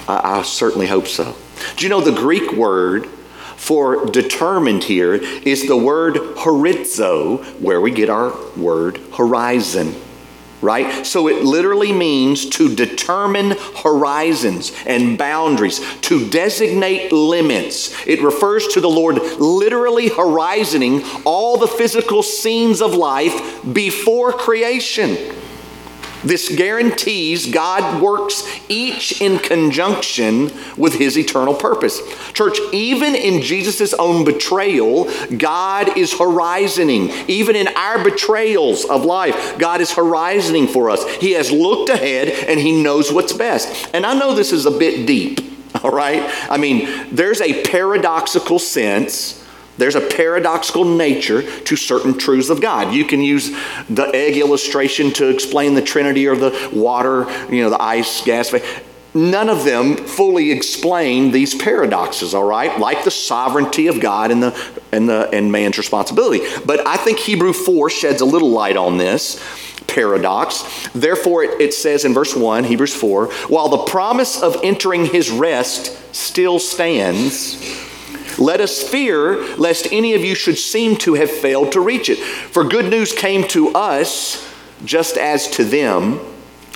I, 0.07 0.39
I 0.39 0.43
certainly 0.43 0.87
hope 0.87 1.07
so. 1.07 1.35
Do 1.77 1.85
you 1.85 1.89
know 1.89 2.01
the 2.01 2.13
Greek 2.13 2.53
word 2.53 3.09
for 3.59 4.07
determined 4.07 4.85
here 4.85 5.15
is 5.15 5.67
the 5.67 5.77
word 5.77 6.15
horizo, 6.15 7.45
where 7.61 7.81
we 7.81 7.91
get 7.91 8.09
our 8.09 8.33
word 8.57 8.99
horizon. 9.13 9.95
Right? 10.61 11.07
So 11.07 11.29
it 11.29 11.45
literally 11.45 11.93
means 11.93 12.49
to 12.51 12.75
determine 12.75 13.57
horizons 13.83 14.73
and 14.87 15.17
boundaries, 15.17 15.81
to 16.03 16.29
designate 16.31 17.13
limits. 17.13 17.95
It 18.07 18.23
refers 18.23 18.67
to 18.69 18.81
the 18.81 18.89
Lord 18.89 19.19
literally 19.39 20.09
horizoning 20.09 21.23
all 21.25 21.59
the 21.59 21.69
physical 21.69 22.25
scenes 22.25 22.81
of 22.81 22.95
life 22.95 23.63
before 23.73 24.33
creation. 24.33 25.38
This 26.25 26.55
guarantees 26.55 27.51
God 27.51 28.03
works 28.03 28.43
each 28.69 29.21
in 29.21 29.39
conjunction 29.39 30.51
with 30.77 30.95
his 30.95 31.17
eternal 31.17 31.55
purpose. 31.55 32.01
Church, 32.33 32.59
even 32.73 33.15
in 33.15 33.43
Jesus' 33.43 33.95
own 33.95 34.25
betrayal, 34.25 35.09
God 35.37 35.97
is 35.97 36.13
horizoning. 36.13 37.29
Even 37.29 37.57
in 37.57 37.69
our 37.69 38.03
betrayals 38.03 38.85
of 38.85 39.05
life, 39.05 39.59
God 39.59 39.81
is 39.81 39.91
horizoning 39.91 40.69
for 40.69 40.91
us. 40.91 41.05
He 41.17 41.33
has 41.33 41.51
looked 41.51 41.91
ahead 41.91 42.29
and 42.49 42.59
he 42.59 42.83
knows 42.83 43.13
what's 43.13 43.33
best. 43.33 43.89
And 43.95 44.05
I 44.05 44.15
know 44.19 44.35
this 44.35 44.53
is 44.53 44.67
a 44.67 44.71
bit 44.71 45.07
deep, 45.07 45.41
all 45.83 45.91
right? 45.91 46.31
I 46.51 46.57
mean, 46.57 47.15
there's 47.15 47.41
a 47.41 47.63
paradoxical 47.65 48.59
sense 48.59 49.45
there's 49.79 49.95
a 49.95 50.01
paradoxical 50.01 50.85
nature 50.85 51.43
to 51.63 51.77
certain 51.77 52.19
truths 52.19 52.51
of 52.51 52.61
God. 52.61 52.93
You 52.93 53.05
can 53.05 53.23
use 53.23 53.51
the 53.89 54.11
egg 54.13 54.37
illustration 54.37 55.13
to 55.15 55.29
explain 55.29 55.75
the 55.75 55.83
Trinity 55.83 56.27
or 56.27 56.37
the 56.37 56.71
water, 56.73 57.27
you 57.51 57.63
know, 57.63 57.71
the 57.71 57.83
ice, 57.83 58.23
gas. 58.25 58.53
None 59.15 59.49
of 59.49 59.65
them 59.65 59.97
fully 59.97 60.53
explain 60.53 61.31
these 61.31 61.55
paradoxes, 61.55 62.35
all 62.35 62.45
right? 62.45 62.79
Like 62.79 63.05
the 63.05 63.11
sovereignty 63.11 63.87
of 63.87 64.01
God 64.01 64.31
and 64.31 64.43
the 64.43 64.71
and 64.93 65.09
the 65.09 65.31
and 65.33 65.51
man's 65.51 65.79
responsibility. 65.79 66.45
But 66.67 66.87
I 66.87 66.97
think 66.97 67.19
Hebrew 67.19 67.53
4 67.53 67.89
sheds 67.89 68.21
a 68.21 68.27
little 68.27 68.51
light 68.51 68.77
on 68.77 68.99
this 68.99 69.43
paradox. 69.87 70.89
Therefore, 70.93 71.45
it, 71.45 71.61
it 71.61 71.75
says 71.75 72.05
in 72.05 72.13
verse 72.13 72.37
1, 72.37 72.65
Hebrews 72.65 72.95
4, 72.95 73.27
while 73.49 73.69
the 73.69 73.85
promise 73.85 74.41
of 74.43 74.57
entering 74.63 75.07
his 75.07 75.31
rest 75.31 76.15
still 76.15 76.59
stands, 76.59 77.88
let 78.39 78.61
us 78.61 78.83
fear 78.83 79.57
lest 79.57 79.89
any 79.93 80.15
of 80.15 80.25
you 80.25 80.35
should 80.35 80.59
seem 80.59 80.97
to 80.99 81.15
have 81.15 81.31
failed 81.31 81.73
to 81.73 81.81
reach 81.81 82.09
it. 82.09 82.19
For 82.19 82.65
good 82.65 82.91
news 82.91 83.13
came 83.13 83.47
to 83.49 83.71
us 83.71 84.47
just 84.85 85.17
as 85.17 85.49
to 85.53 85.65
them. 85.65 86.21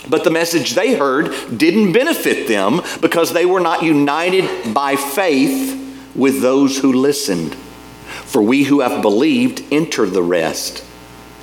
But 0.09 0.25
the 0.25 0.31
message 0.31 0.73
they 0.73 0.97
heard 0.97 1.57
didn't 1.57 1.93
benefit 1.93 2.49
them 2.49 2.81
because 3.01 3.33
they 3.33 3.47
were 3.47 3.61
not 3.61 3.83
united 3.83 4.75
by 4.75 4.97
faith 4.97 5.79
with 6.17 6.43
those 6.43 6.79
who 6.79 6.93
listened. 6.93 7.55
For 7.55 8.43
we 8.43 8.65
who 8.65 8.81
have 8.81 9.01
believed 9.01 9.63
enter 9.71 10.07
the 10.07 10.23
rest. 10.23 10.85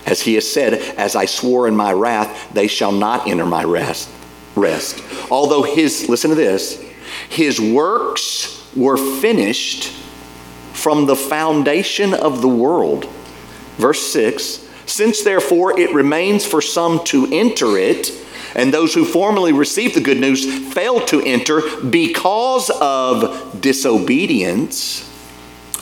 As 0.05 0.21
he 0.21 0.33
has 0.33 0.51
said, 0.51 0.73
As 0.97 1.15
I 1.15 1.25
swore 1.25 1.67
in 1.67 1.75
my 1.75 1.93
wrath, 1.93 2.51
they 2.53 2.67
shall 2.67 2.91
not 2.91 3.27
enter 3.27 3.45
my 3.45 3.63
rest. 3.63 4.09
rest. 4.55 5.01
Although 5.31 5.63
his, 5.63 6.09
listen 6.09 6.29
to 6.31 6.35
this, 6.35 6.83
his 7.29 7.61
works 7.61 8.69
were 8.75 8.97
finished 8.97 9.93
from 10.79 11.05
the 11.05 11.15
foundation 11.15 12.13
of 12.13 12.41
the 12.41 12.47
world. 12.47 13.05
Verse 13.77 14.11
6 14.11 14.67
Since 14.85 15.23
therefore 15.23 15.79
it 15.79 15.93
remains 15.93 16.45
for 16.45 16.61
some 16.61 17.03
to 17.05 17.27
enter 17.31 17.77
it, 17.77 18.11
and 18.55 18.73
those 18.73 18.93
who 18.93 19.05
formerly 19.05 19.53
received 19.53 19.95
the 19.95 20.01
good 20.01 20.19
news 20.19 20.73
failed 20.73 21.07
to 21.09 21.21
enter 21.21 21.61
because 21.89 22.71
of 22.81 23.61
disobedience, 23.61 25.05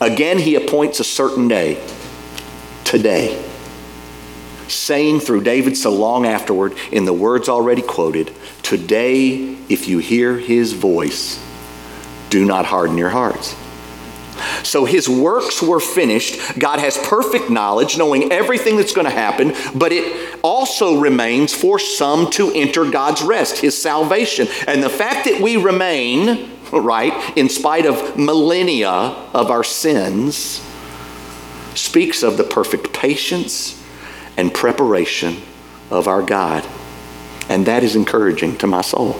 again 0.01 0.39
he 0.39 0.56
appoints 0.56 1.00
a 1.00 1.04
certain 1.04 1.48
day, 1.48 1.82
today, 2.84 3.44
saying 4.68 5.20
through 5.20 5.42
David 5.42 5.77
so 5.77 5.92
long 5.92 6.25
afterward, 6.25 6.75
in 6.92 7.06
the 7.06 7.13
words 7.13 7.48
already 7.48 7.82
quoted, 7.82 8.34
Today, 8.63 9.56
if 9.70 9.88
you 9.88 10.00
hear 10.00 10.38
his 10.38 10.74
voice, 10.74 11.42
do 12.30 12.44
not 12.44 12.66
harden 12.66 12.98
your 12.98 13.10
hearts. 13.12 13.56
So 14.63 14.86
his 14.86 15.08
works 15.08 15.62
were 15.62 15.79
finished. 15.79 16.58
God 16.60 16.79
has 16.79 16.98
perfect 16.98 17.50
knowledge, 17.50 17.98
knowing 17.98 18.32
everything 18.32 18.77
that's 18.77 18.94
going 18.94 19.06
to 19.06 19.12
happen, 19.12 19.53
but 19.75 19.91
it 19.91 20.39
also 20.44 21.00
remains 21.00 21.53
for 21.53 21.79
some 21.79 22.29
to 22.32 22.51
enter 22.51 22.89
God's 22.89 23.22
rest, 23.22 23.60
his 23.60 23.79
salvation. 23.79 24.48
And 24.67 24.84
the 24.84 24.89
fact 24.89 25.25
that 25.25 25.41
we 25.41 25.58
remain, 25.58 26.51
right, 26.72 27.38
in 27.38 27.50
spite 27.50 27.86
of 27.86 28.17
millennia 28.17 28.89
of 28.89 29.50
our 29.50 29.63
sins, 29.63 30.63
speaks 31.75 32.24
of 32.24 32.38
the 32.38 32.44
perfect 32.44 32.94
patience 32.94 33.84
and 34.36 34.53
preparation 34.53 35.38
of 35.89 36.08
our 36.08 36.22
God. 36.22 36.65
And 37.50 37.65
that 37.65 37.84
is 37.84 37.96
encouraging 37.96 38.58
to 38.58 38.67
my 38.67 38.82
soul. 38.82 39.20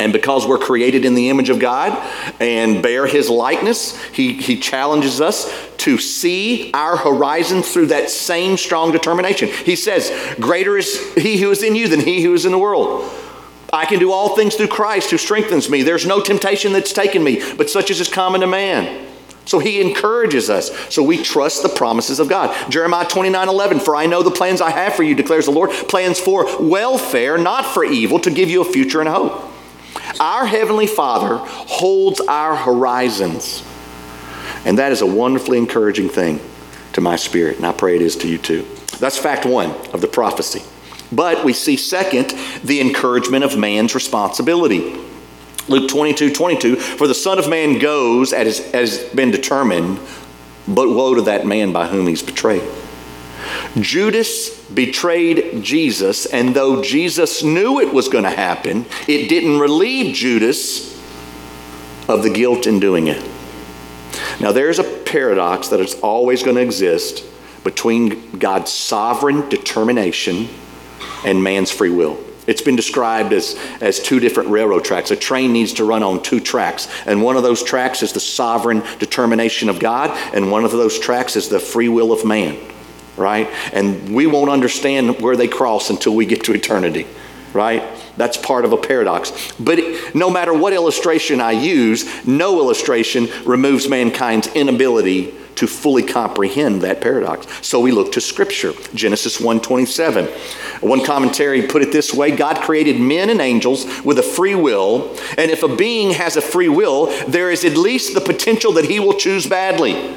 And 0.00 0.12
because 0.12 0.46
we're 0.46 0.58
created 0.58 1.04
in 1.04 1.14
the 1.14 1.28
image 1.28 1.50
of 1.50 1.58
God 1.58 1.92
and 2.40 2.82
bear 2.82 3.06
his 3.06 3.28
likeness, 3.28 4.00
he, 4.06 4.34
he 4.34 4.58
challenges 4.58 5.20
us 5.20 5.52
to 5.78 5.98
see 5.98 6.70
our 6.72 6.96
horizon 6.96 7.62
through 7.62 7.86
that 7.86 8.10
same 8.10 8.56
strong 8.56 8.92
determination. 8.92 9.48
He 9.48 9.74
says, 9.74 10.12
Greater 10.38 10.76
is 10.76 11.14
he 11.14 11.38
who 11.38 11.50
is 11.50 11.62
in 11.62 11.74
you 11.74 11.88
than 11.88 12.00
he 12.00 12.22
who 12.22 12.32
is 12.32 12.46
in 12.46 12.52
the 12.52 12.58
world. 12.58 13.10
I 13.72 13.84
can 13.84 13.98
do 13.98 14.12
all 14.12 14.34
things 14.34 14.54
through 14.54 14.68
Christ 14.68 15.10
who 15.10 15.18
strengthens 15.18 15.68
me. 15.68 15.82
There's 15.82 16.06
no 16.06 16.22
temptation 16.22 16.72
that's 16.72 16.92
taken 16.92 17.22
me, 17.22 17.42
but 17.56 17.68
such 17.68 17.90
as 17.90 18.00
is 18.00 18.08
common 18.08 18.40
to 18.40 18.46
man. 18.46 19.06
So 19.44 19.58
he 19.58 19.80
encourages 19.80 20.50
us. 20.50 20.70
So 20.90 21.02
we 21.02 21.22
trust 21.22 21.62
the 21.62 21.68
promises 21.70 22.20
of 22.20 22.28
God. 22.28 22.70
Jeremiah 22.70 23.06
29 23.06 23.48
11, 23.48 23.80
for 23.80 23.96
I 23.96 24.06
know 24.06 24.22
the 24.22 24.30
plans 24.30 24.60
I 24.60 24.70
have 24.70 24.94
for 24.94 25.02
you, 25.02 25.14
declares 25.14 25.46
the 25.46 25.52
Lord, 25.52 25.70
plans 25.70 26.20
for 26.20 26.46
welfare, 26.62 27.38
not 27.38 27.64
for 27.64 27.84
evil, 27.84 28.18
to 28.20 28.30
give 28.30 28.50
you 28.50 28.60
a 28.60 28.64
future 28.64 29.00
and 29.00 29.08
a 29.08 29.12
hope. 29.12 29.54
Our 30.20 30.46
Heavenly 30.46 30.86
Father 30.86 31.36
holds 31.38 32.20
our 32.20 32.56
horizons. 32.56 33.64
And 34.64 34.78
that 34.78 34.92
is 34.92 35.00
a 35.00 35.06
wonderfully 35.06 35.58
encouraging 35.58 36.08
thing 36.08 36.40
to 36.94 37.00
my 37.00 37.16
spirit, 37.16 37.56
and 37.56 37.66
I 37.66 37.72
pray 37.72 37.96
it 37.96 38.02
is 38.02 38.16
to 38.16 38.28
you 38.28 38.38
too. 38.38 38.66
That's 38.98 39.16
fact 39.16 39.46
one 39.46 39.70
of 39.92 40.00
the 40.00 40.08
prophecy. 40.08 40.62
But 41.12 41.44
we 41.44 41.52
see, 41.52 41.76
second, 41.76 42.34
the 42.64 42.80
encouragement 42.80 43.44
of 43.44 43.56
man's 43.56 43.94
responsibility. 43.94 44.98
Luke 45.68 45.88
22 45.88 46.32
22, 46.32 46.76
for 46.76 47.06
the 47.06 47.14
Son 47.14 47.38
of 47.38 47.48
Man 47.48 47.78
goes 47.78 48.32
as 48.32 48.58
has 48.72 49.04
been 49.10 49.30
determined, 49.30 50.00
but 50.66 50.88
woe 50.88 51.14
to 51.14 51.22
that 51.22 51.46
man 51.46 51.72
by 51.72 51.86
whom 51.86 52.06
he's 52.06 52.22
betrayed. 52.22 52.62
Judas 53.76 54.58
betrayed 54.68 55.62
Jesus, 55.62 56.26
and 56.26 56.54
though 56.54 56.82
Jesus 56.82 57.42
knew 57.42 57.80
it 57.80 57.92
was 57.92 58.08
going 58.08 58.24
to 58.24 58.30
happen, 58.30 58.86
it 59.06 59.28
didn't 59.28 59.58
relieve 59.58 60.14
Judas 60.14 60.96
of 62.08 62.22
the 62.22 62.30
guilt 62.30 62.66
in 62.66 62.80
doing 62.80 63.08
it. 63.08 63.22
Now, 64.40 64.52
there's 64.52 64.78
a 64.78 64.84
paradox 64.84 65.68
that 65.68 65.80
is 65.80 65.94
always 66.00 66.42
going 66.42 66.56
to 66.56 66.62
exist 66.62 67.24
between 67.64 68.38
God's 68.38 68.72
sovereign 68.72 69.48
determination 69.48 70.48
and 71.24 71.42
man's 71.42 71.70
free 71.70 71.90
will. 71.90 72.18
It's 72.46 72.62
been 72.62 72.76
described 72.76 73.34
as, 73.34 73.58
as 73.82 74.00
two 74.00 74.20
different 74.20 74.48
railroad 74.48 74.84
tracks. 74.84 75.10
A 75.10 75.16
train 75.16 75.52
needs 75.52 75.74
to 75.74 75.84
run 75.84 76.02
on 76.02 76.22
two 76.22 76.40
tracks, 76.40 76.88
and 77.04 77.22
one 77.22 77.36
of 77.36 77.42
those 77.42 77.62
tracks 77.62 78.02
is 78.02 78.12
the 78.12 78.20
sovereign 78.20 78.82
determination 78.98 79.68
of 79.68 79.78
God, 79.78 80.10
and 80.32 80.50
one 80.50 80.64
of 80.64 80.72
those 80.72 80.98
tracks 80.98 81.36
is 81.36 81.50
the 81.50 81.60
free 81.60 81.90
will 81.90 82.10
of 82.10 82.24
man 82.24 82.58
right? 83.18 83.48
And 83.72 84.14
we 84.14 84.26
won't 84.26 84.50
understand 84.50 85.20
where 85.20 85.36
they 85.36 85.48
cross 85.48 85.90
until 85.90 86.14
we 86.14 86.26
get 86.26 86.44
to 86.44 86.54
eternity, 86.54 87.06
right? 87.52 87.82
That's 88.16 88.36
part 88.36 88.64
of 88.64 88.72
a 88.72 88.76
paradox. 88.76 89.52
But 89.60 89.78
no 90.14 90.30
matter 90.30 90.52
what 90.52 90.72
illustration 90.72 91.40
I 91.40 91.52
use, 91.52 92.26
no 92.26 92.58
illustration 92.58 93.28
removes 93.44 93.88
mankind's 93.88 94.48
inability 94.48 95.34
to 95.58 95.66
fully 95.66 96.04
comprehend 96.04 96.82
that 96.82 97.00
paradox. 97.00 97.46
So 97.66 97.80
we 97.80 97.90
look 97.90 98.12
to 98.12 98.20
scripture. 98.20 98.74
Genesis 98.94 99.40
1:27. 99.40 100.28
One 100.80 101.04
commentary 101.04 101.62
put 101.62 101.82
it 101.82 101.90
this 101.90 102.14
way, 102.14 102.30
God 102.30 102.58
created 102.58 103.00
men 103.00 103.28
and 103.28 103.40
angels 103.40 103.84
with 104.04 104.20
a 104.20 104.22
free 104.22 104.54
will, 104.54 105.16
and 105.36 105.50
if 105.50 105.64
a 105.64 105.68
being 105.68 106.12
has 106.12 106.36
a 106.36 106.40
free 106.40 106.68
will, 106.68 107.06
there 107.26 107.50
is 107.50 107.64
at 107.64 107.76
least 107.76 108.14
the 108.14 108.20
potential 108.20 108.70
that 108.74 108.84
he 108.84 109.00
will 109.00 109.14
choose 109.14 109.46
badly. 109.46 110.14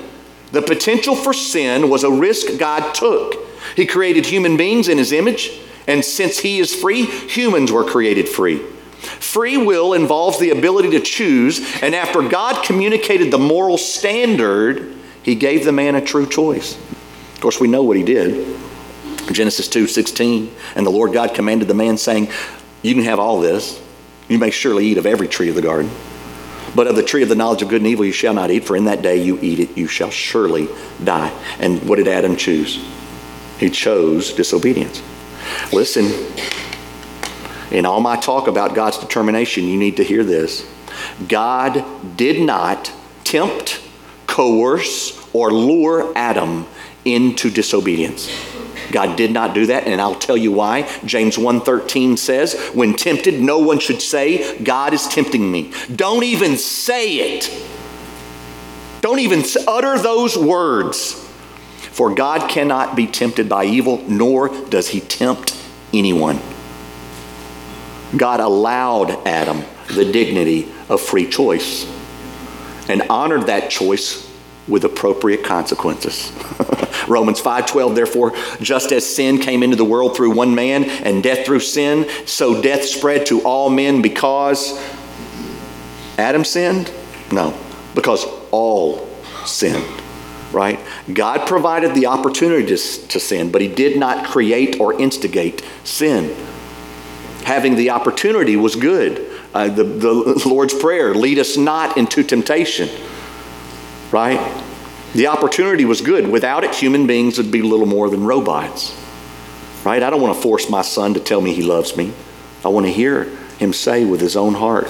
The 0.52 0.62
potential 0.62 1.16
for 1.16 1.34
sin 1.34 1.90
was 1.90 2.04
a 2.04 2.12
risk 2.12 2.58
God 2.60 2.94
took. 2.94 3.36
He 3.76 3.86
created 3.86 4.26
human 4.26 4.58
beings 4.58 4.88
in 4.88 4.98
his 4.98 5.12
image, 5.12 5.52
and 5.88 6.04
since 6.04 6.40
he 6.40 6.60
is 6.60 6.76
free, 6.76 7.06
humans 7.06 7.72
were 7.72 7.84
created 7.84 8.28
free. 8.28 8.58
Free 9.02 9.58
will 9.58 9.94
involves 9.94 10.40
the 10.40 10.52
ability 10.52 10.92
to 10.92 11.00
choose, 11.00 11.60
and 11.82 11.96
after 11.96 12.22
God 12.28 12.64
communicated 12.64 13.32
the 13.32 13.40
moral 13.40 13.78
standard, 13.78 14.94
he 15.24 15.36
gave 15.36 15.66
the 15.66 15.72
man 15.72 15.96
a 15.96 16.02
true 16.02 16.28
choice. 16.28 16.78
Of 17.34 17.40
course, 17.42 17.60
we 17.60 17.68
know 17.68 17.84
what 17.84 17.98
he 17.98 18.04
did. 18.04 18.58
Genesis 19.32 19.68
2 19.68 19.88
16, 19.88 20.54
and 20.76 20.86
the 20.86 20.92
Lord 20.92 21.14
God 21.14 21.34
commanded 21.34 21.68
the 21.68 21.74
man, 21.74 21.98
saying, 21.98 22.30
You 22.82 22.94
can 22.94 23.04
have 23.04 23.20
all 23.20 23.40
this. 23.40 23.82
You 24.28 24.38
may 24.38 24.52
surely 24.52 24.86
eat 24.86 24.98
of 24.98 25.06
every 25.06 25.28
tree 25.28 25.50
of 25.50 25.56
the 25.56 25.62
garden. 25.62 25.92
But 26.76 26.88
of 26.88 26.96
the 26.96 27.04
tree 27.04 27.24
of 27.24 27.30
the 27.30 27.36
knowledge 27.36 27.62
of 27.62 27.70
good 27.70 27.82
and 27.82 27.88
evil 27.88 28.06
you 28.06 28.12
shall 28.12 28.34
not 28.34 28.52
eat, 28.52 28.64
for 28.64 28.76
in 28.76 28.86
that 28.86 29.02
day 29.02 29.22
you 29.22 29.38
eat 29.42 29.60
it, 29.60 29.78
you 29.78 29.88
shall 29.88 30.10
surely 30.10 30.68
die. 31.04 31.32
And 31.60 31.82
what 31.88 31.98
did 31.98 32.08
Adam 32.08 32.36
choose? 32.36 32.84
He 33.60 33.70
chose 33.70 34.34
disobedience. 34.34 35.02
Listen, 35.74 36.12
in 37.72 37.86
all 37.86 38.00
my 38.00 38.16
talk 38.16 38.48
about 38.48 38.74
God's 38.76 38.98
determination, 38.98 39.66
you 39.66 39.78
need 39.78 39.98
to 39.98 40.04
hear 40.04 40.24
this. 40.24 40.68
God 41.28 41.86
did 42.18 42.42
not 42.42 42.92
tempt, 43.24 43.82
coerce, 44.28 45.20
or 45.34 45.52
lure 45.52 46.12
Adam 46.16 46.66
into 47.06 47.50
disobedience. 47.50 48.30
God 48.92 49.16
did 49.16 49.32
not 49.32 49.54
do 49.54 49.66
that, 49.68 49.88
and 49.88 50.02
I'll 50.02 50.16
tell 50.16 50.38
you 50.38 50.52
why. 50.52 50.88
James 51.06 51.38
1:13 51.38 52.18
says, 52.18 52.56
"When 52.74 52.94
tempted, 52.94 53.42
no 53.42 53.58
one 53.60 53.80
should 53.80 54.02
say, 54.02 54.58
God 54.64 54.94
is 54.94 55.08
tempting 55.08 55.52
me." 55.52 55.72
Don't 55.94 56.24
even 56.24 56.58
say 56.58 57.14
it. 57.16 57.50
Don't 59.02 59.20
even 59.20 59.44
utter 59.68 59.98
those 59.98 60.38
words. 60.38 61.16
For 61.92 62.10
God 62.10 62.50
cannot 62.50 62.96
be 62.96 63.08
tempted 63.08 63.50
by 63.50 63.66
evil, 63.66 64.02
nor 64.08 64.50
does 64.70 64.90
he 64.90 65.02
tempt 65.02 65.54
anyone. 65.94 66.40
God 68.16 68.40
allowed 68.40 69.18
Adam 69.26 69.64
the 69.90 70.06
dignity 70.06 70.68
of 70.90 71.02
free 71.02 71.28
choice 71.28 71.86
and 72.88 73.04
honored 73.10 73.48
that 73.48 73.70
choice 73.70 74.26
with 74.68 74.84
appropriate 74.84 75.44
consequences. 75.44 76.32
Romans 77.08 77.42
5:12 77.42 77.96
therefore 77.96 78.34
just 78.62 78.92
as 78.92 79.06
sin 79.06 79.40
came 79.40 79.64
into 79.64 79.76
the 79.76 79.86
world 79.86 80.16
through 80.16 80.32
one 80.32 80.54
man 80.54 80.84
and 80.84 81.24
death 81.24 81.46
through 81.46 81.60
sin 81.60 82.08
so 82.26 82.62
death 82.62 82.84
spread 82.86 83.26
to 83.26 83.42
all 83.42 83.70
men 83.70 84.02
because 84.02 84.80
Adam 86.18 86.44
sinned? 86.44 86.92
No, 87.32 87.58
because 87.96 88.26
all 88.52 89.08
sinned. 89.46 89.86
Right? 90.52 90.80
God 91.12 91.48
provided 91.48 91.96
the 91.96 92.08
opportunity 92.08 92.66
to, 92.66 92.78
to 93.08 93.20
sin, 93.20 93.52
but 93.52 93.62
he 93.62 93.70
did 93.70 93.98
not 93.98 94.28
create 94.28 94.80
or 94.82 95.00
instigate 95.00 95.64
sin. 95.86 96.36
Having 97.46 97.78
the 97.78 97.90
opportunity 97.90 98.58
was 98.58 98.76
good. 98.76 99.30
Uh, 99.54 99.70
the, 99.70 99.84
the 99.84 100.44
Lord's 100.46 100.74
Prayer, 100.74 101.16
lead 101.16 101.40
us 101.40 101.56
not 101.58 101.98
into 101.98 102.22
temptation 102.24 102.90
right? 104.12 104.64
The 105.14 105.28
opportunity 105.28 105.86
was 105.86 106.02
good. 106.02 106.28
Without 106.28 106.64
it, 106.64 106.74
human 106.74 107.08
beings 107.08 107.38
would 107.38 107.52
be 107.52 107.62
little 107.62 107.86
more 107.86 108.10
than 108.10 108.24
robots, 108.24 108.98
right? 109.84 110.02
I 110.02 110.10
don't 110.10 110.22
want 110.22 110.36
to 110.36 110.42
force 110.42 110.70
my 110.70 110.82
son 110.82 111.14
to 111.16 111.20
tell 111.20 111.42
me 111.42 111.54
he 111.54 111.64
loves 111.64 111.98
me. 111.98 112.14
I 112.64 112.70
want 112.70 112.86
to 112.86 112.92
hear 112.92 113.26
him 113.58 113.74
say 113.74 114.06
with 114.06 114.22
his 114.22 114.36
own 114.36 114.54
heart, 114.54 114.88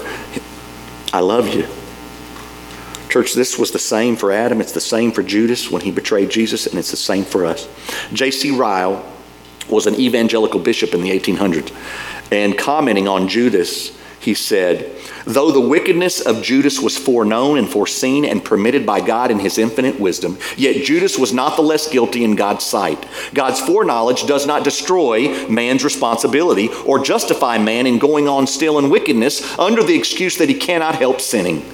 I 1.12 1.20
love 1.20 1.48
you. 1.48 1.66
Church, 3.08 3.34
this 3.34 3.58
was 3.58 3.72
the 3.72 3.78
same 3.78 4.16
for 4.16 4.32
Adam. 4.32 4.60
It's 4.60 4.72
the 4.72 4.80
same 4.80 5.12
for 5.12 5.22
Judas 5.22 5.70
when 5.70 5.82
he 5.82 5.90
betrayed 5.90 6.30
Jesus, 6.30 6.66
and 6.66 6.78
it's 6.78 6.90
the 6.90 6.96
same 6.96 7.24
for 7.24 7.44
us. 7.44 7.68
J.C. 8.12 8.52
Ryle 8.52 9.04
was 9.68 9.86
an 9.86 9.94
evangelical 9.96 10.60
bishop 10.60 10.94
in 10.94 11.02
the 11.02 11.10
1800s, 11.10 11.74
and 12.32 12.56
commenting 12.56 13.08
on 13.08 13.28
Judas, 13.28 13.98
he 14.22 14.34
said, 14.34 14.96
Though 15.24 15.50
the 15.50 15.60
wickedness 15.60 16.20
of 16.20 16.42
Judas 16.42 16.80
was 16.80 16.96
foreknown 16.96 17.58
and 17.58 17.68
foreseen 17.68 18.24
and 18.24 18.44
permitted 18.44 18.86
by 18.86 19.00
God 19.00 19.32
in 19.32 19.40
his 19.40 19.58
infinite 19.58 19.98
wisdom, 19.98 20.38
yet 20.56 20.84
Judas 20.84 21.18
was 21.18 21.32
not 21.32 21.56
the 21.56 21.62
less 21.62 21.88
guilty 21.88 22.22
in 22.22 22.36
God's 22.36 22.64
sight. 22.64 23.04
God's 23.34 23.60
foreknowledge 23.60 24.26
does 24.26 24.46
not 24.46 24.62
destroy 24.62 25.48
man's 25.48 25.82
responsibility 25.82 26.68
or 26.86 27.02
justify 27.02 27.58
man 27.58 27.88
in 27.88 27.98
going 27.98 28.28
on 28.28 28.46
still 28.46 28.78
in 28.78 28.90
wickedness 28.90 29.58
under 29.58 29.82
the 29.82 29.98
excuse 29.98 30.38
that 30.38 30.48
he 30.48 30.54
cannot 30.54 30.94
help 30.94 31.20
sinning. 31.20 31.64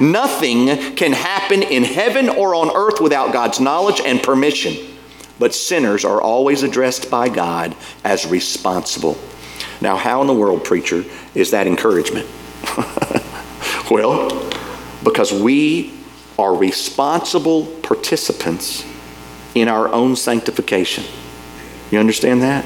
Nothing 0.00 0.94
can 0.96 1.12
happen 1.12 1.62
in 1.62 1.84
heaven 1.84 2.28
or 2.28 2.56
on 2.56 2.74
earth 2.74 3.00
without 3.00 3.32
God's 3.32 3.60
knowledge 3.60 4.00
and 4.04 4.20
permission, 4.20 4.76
but 5.38 5.54
sinners 5.54 6.04
are 6.04 6.20
always 6.20 6.64
addressed 6.64 7.10
by 7.12 7.28
God 7.28 7.76
as 8.02 8.26
responsible. 8.26 9.16
Now, 9.80 9.96
how 9.96 10.20
in 10.20 10.26
the 10.26 10.34
world, 10.34 10.64
preacher, 10.64 11.04
is 11.34 11.50
that 11.50 11.66
encouragement? 11.66 12.26
well, 13.90 14.50
because 15.02 15.32
we 15.32 15.92
are 16.38 16.54
responsible 16.54 17.66
participants 17.82 18.84
in 19.54 19.68
our 19.68 19.88
own 19.88 20.16
sanctification. 20.16 21.04
You 21.90 22.00
understand 22.00 22.42
that? 22.42 22.64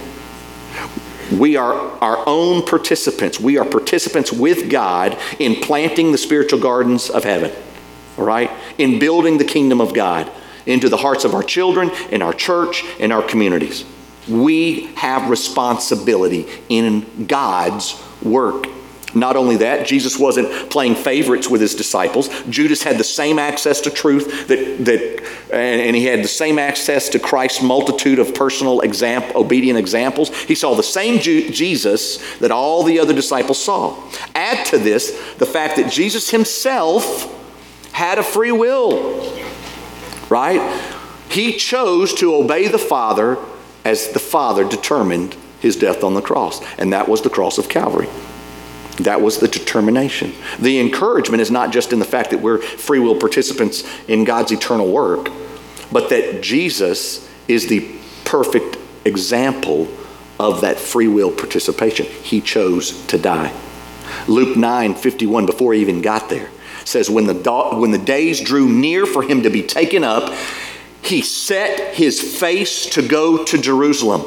We 1.32 1.56
are 1.56 1.74
our 1.74 2.26
own 2.26 2.64
participants. 2.64 3.38
We 3.38 3.58
are 3.58 3.64
participants 3.64 4.32
with 4.32 4.70
God 4.70 5.18
in 5.38 5.56
planting 5.56 6.12
the 6.12 6.18
spiritual 6.18 6.60
gardens 6.60 7.10
of 7.10 7.24
heaven, 7.24 7.52
all 8.16 8.24
right? 8.24 8.50
In 8.78 8.98
building 8.98 9.36
the 9.36 9.44
kingdom 9.44 9.80
of 9.80 9.92
God 9.92 10.30
into 10.64 10.88
the 10.88 10.96
hearts 10.96 11.24
of 11.24 11.34
our 11.34 11.42
children, 11.42 11.90
in 12.10 12.22
our 12.22 12.32
church, 12.32 12.84
in 12.98 13.12
our 13.12 13.22
communities. 13.22 13.84
We 14.28 14.86
have 14.94 15.30
responsibility 15.30 16.46
in 16.68 17.26
God's 17.26 18.00
work. 18.22 18.66
Not 19.14 19.36
only 19.36 19.56
that, 19.56 19.86
Jesus 19.86 20.18
wasn't 20.18 20.70
playing 20.70 20.94
favorites 20.94 21.48
with 21.48 21.60
his 21.60 21.74
disciples. 21.74 22.28
Judas 22.50 22.82
had 22.82 22.98
the 22.98 23.04
same 23.04 23.38
access 23.38 23.80
to 23.82 23.90
truth 23.90 24.48
that, 24.48 24.84
that 24.84 25.22
and, 25.50 25.80
and 25.80 25.96
he 25.96 26.04
had 26.04 26.22
the 26.22 26.28
same 26.28 26.58
access 26.58 27.08
to 27.10 27.18
Christ's 27.18 27.62
multitude 27.62 28.18
of 28.18 28.34
personal 28.34 28.80
example, 28.80 29.40
obedient 29.40 29.78
examples. 29.78 30.34
He 30.42 30.54
saw 30.54 30.74
the 30.74 30.82
same 30.82 31.20
Ju- 31.20 31.50
Jesus 31.50 32.18
that 32.38 32.50
all 32.50 32.82
the 32.82 33.00
other 33.00 33.14
disciples 33.14 33.62
saw. 33.62 33.96
Add 34.34 34.66
to 34.66 34.78
this 34.78 35.10
the 35.38 35.46
fact 35.46 35.76
that 35.76 35.90
Jesus 35.90 36.30
himself 36.30 37.34
had 37.92 38.18
a 38.18 38.22
free 38.22 38.52
will, 38.52 39.42
right? 40.28 40.60
He 41.30 41.54
chose 41.54 42.12
to 42.14 42.34
obey 42.34 42.68
the 42.68 42.78
Father 42.78 43.38
as 43.84 44.08
the 44.12 44.18
Father 44.18 44.68
determined 44.68 45.36
his 45.60 45.76
death 45.76 46.04
on 46.04 46.14
the 46.14 46.22
cross, 46.22 46.62
and 46.78 46.92
that 46.92 47.08
was 47.08 47.22
the 47.22 47.30
cross 47.30 47.58
of 47.58 47.68
Calvary. 47.68 48.08
That 48.98 49.20
was 49.20 49.38
the 49.38 49.48
determination. 49.48 50.32
The 50.58 50.80
encouragement 50.80 51.40
is 51.40 51.50
not 51.50 51.72
just 51.72 51.92
in 51.92 51.98
the 51.98 52.04
fact 52.04 52.30
that 52.30 52.40
we're 52.40 52.58
free 52.58 52.98
will 52.98 53.16
participants 53.16 53.84
in 54.08 54.24
God's 54.24 54.52
eternal 54.52 54.90
work, 54.90 55.30
but 55.92 56.10
that 56.10 56.42
Jesus 56.42 57.28
is 57.46 57.68
the 57.68 57.96
perfect 58.24 58.76
example 59.04 59.88
of 60.38 60.60
that 60.60 60.78
free 60.78 61.08
will 61.08 61.30
participation. 61.30 62.06
He 62.06 62.40
chose 62.40 63.04
to 63.06 63.18
die. 63.18 63.52
Luke 64.26 64.56
9 64.56 64.94
51, 64.94 65.46
before 65.46 65.74
he 65.74 65.80
even 65.80 66.02
got 66.02 66.28
there, 66.28 66.50
says, 66.84 67.10
when 67.10 67.26
the, 67.26 67.34
when 67.74 67.90
the 67.90 67.98
days 67.98 68.40
drew 68.40 68.68
near 68.68 69.06
for 69.06 69.22
him 69.22 69.42
to 69.42 69.50
be 69.50 69.62
taken 69.62 70.04
up, 70.04 70.32
he 71.02 71.22
set 71.22 71.94
his 71.94 72.20
face 72.20 72.86
to 72.90 73.06
go 73.06 73.44
to 73.44 73.58
Jerusalem. 73.58 74.22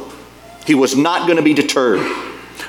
He 0.66 0.76
was 0.76 0.96
not 0.96 1.26
going 1.26 1.38
to 1.38 1.44
be 1.44 1.54
deterred. 1.54 2.06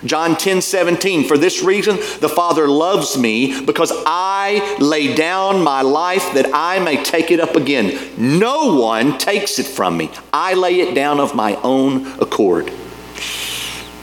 John 0.05 0.37
10 0.37 0.63
17, 0.63 1.29
for 1.29 1.39
this 1.39 1.63
reason 1.63 1.97
the 2.21 2.29
Father 2.29 2.67
loves 2.67 3.17
me 3.17 3.65
because 3.65 3.93
I 4.07 4.77
lay 4.81 5.15
down 5.15 5.63
my 5.63 5.83
life 5.83 6.35
that 6.35 6.51
I 6.53 6.81
may 6.81 7.03
take 7.03 7.31
it 7.31 7.39
up 7.39 7.55
again. 7.55 8.11
No 8.19 8.75
one 8.81 9.19
takes 9.19 9.59
it 9.59 9.67
from 9.67 9.97
me. 9.97 10.11
I 10.33 10.55
lay 10.55 10.81
it 10.81 10.95
down 10.95 11.21
of 11.21 11.35
my 11.35 11.57
own 11.63 12.07
accord. 12.21 12.73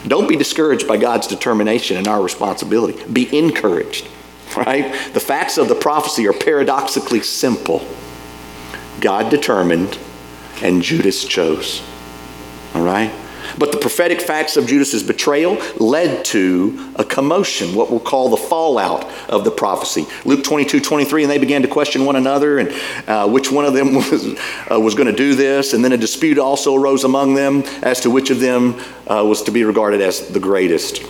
Don't 0.07 0.29
be 0.29 0.37
discouraged 0.37 0.87
by 0.87 0.97
God's 0.97 1.27
determination 1.27 1.97
and 1.97 2.07
our 2.07 2.21
responsibility. 2.21 3.03
Be 3.11 3.37
encouraged, 3.37 4.07
right? 4.57 4.91
The 5.13 5.19
facts 5.19 5.57
of 5.57 5.67
the 5.67 5.75
prophecy 5.75 6.27
are 6.27 6.33
paradoxically 6.33 7.21
simple. 7.21 7.85
God 9.01 9.29
determined 9.29 9.97
and 10.61 10.81
Judas 10.81 11.25
chose. 11.25 11.81
All 12.73 12.83
right? 12.83 13.11
But 13.57 13.71
the 13.71 13.77
prophetic 13.77 14.21
facts 14.21 14.57
of 14.57 14.67
Judas's 14.67 15.03
betrayal 15.03 15.57
led 15.77 16.23
to 16.25 16.93
a 16.95 17.03
commotion, 17.03 17.73
what 17.73 17.89
we'll 17.89 17.99
call 17.99 18.29
the 18.29 18.37
fallout 18.37 19.05
of 19.27 19.43
the 19.43 19.51
prophecy. 19.51 20.05
Luke 20.25 20.43
22, 20.43 20.79
23, 20.79 21.23
and 21.23 21.31
they 21.31 21.37
began 21.37 21.61
to 21.61 21.67
question 21.67 22.05
one 22.05 22.15
another 22.15 22.59
and 22.59 22.73
uh, 23.07 23.27
which 23.27 23.51
one 23.51 23.65
of 23.65 23.73
them 23.73 23.95
was, 23.95 24.37
uh, 24.71 24.79
was 24.79 24.95
going 24.95 25.07
to 25.07 25.15
do 25.15 25.35
this. 25.35 25.73
And 25.73 25.83
then 25.83 25.91
a 25.91 25.97
dispute 25.97 26.37
also 26.37 26.75
arose 26.75 27.03
among 27.03 27.35
them 27.35 27.63
as 27.81 28.01
to 28.01 28.09
which 28.09 28.29
of 28.29 28.39
them 28.39 28.79
uh, 29.07 29.23
was 29.25 29.43
to 29.43 29.51
be 29.51 29.63
regarded 29.63 30.01
as 30.01 30.27
the 30.27 30.39
greatest. 30.39 31.03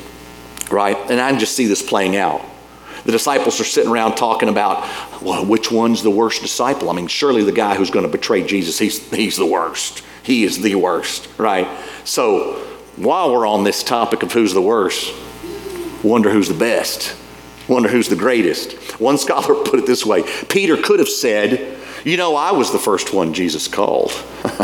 Right? 0.71 0.97
And 1.09 1.19
I 1.19 1.37
just 1.37 1.55
see 1.55 1.65
this 1.65 1.81
playing 1.81 2.15
out. 2.15 2.43
The 3.05 3.11
disciples 3.11 3.59
are 3.59 3.65
sitting 3.65 3.91
around 3.91 4.15
talking 4.15 4.49
about, 4.49 4.87
well, 5.21 5.45
which 5.45 5.71
one's 5.71 6.03
the 6.03 6.11
worst 6.11 6.41
disciple? 6.41 6.89
I 6.89 6.93
mean, 6.93 7.07
surely 7.07 7.43
the 7.43 7.51
guy 7.51 7.75
who's 7.75 7.89
going 7.89 8.05
to 8.05 8.11
betray 8.11 8.45
Jesus, 8.45 8.77
he's, 8.79 9.09
he's 9.11 9.37
the 9.37 9.45
worst. 9.45 10.03
He 10.23 10.43
is 10.43 10.61
the 10.61 10.75
worst, 10.75 11.27
right? 11.37 11.67
So 12.03 12.55
while 12.97 13.31
we're 13.31 13.47
on 13.47 13.63
this 13.63 13.83
topic 13.83 14.23
of 14.23 14.33
who's 14.33 14.53
the 14.53 14.61
worst, 14.61 15.13
wonder 16.03 16.29
who's 16.29 16.47
the 16.49 16.53
best. 16.53 17.15
Wonder 17.67 17.87
who's 17.87 18.09
the 18.09 18.15
greatest. 18.15 18.99
One 18.99 19.17
scholar 19.17 19.55
put 19.63 19.79
it 19.79 19.85
this 19.85 20.05
way 20.05 20.23
Peter 20.49 20.75
could 20.75 20.99
have 20.99 21.09
said, 21.09 21.77
You 22.03 22.17
know, 22.17 22.35
I 22.35 22.51
was 22.51 22.71
the 22.71 22.79
first 22.79 23.13
one 23.13 23.33
Jesus 23.33 23.67
called. 23.67 24.11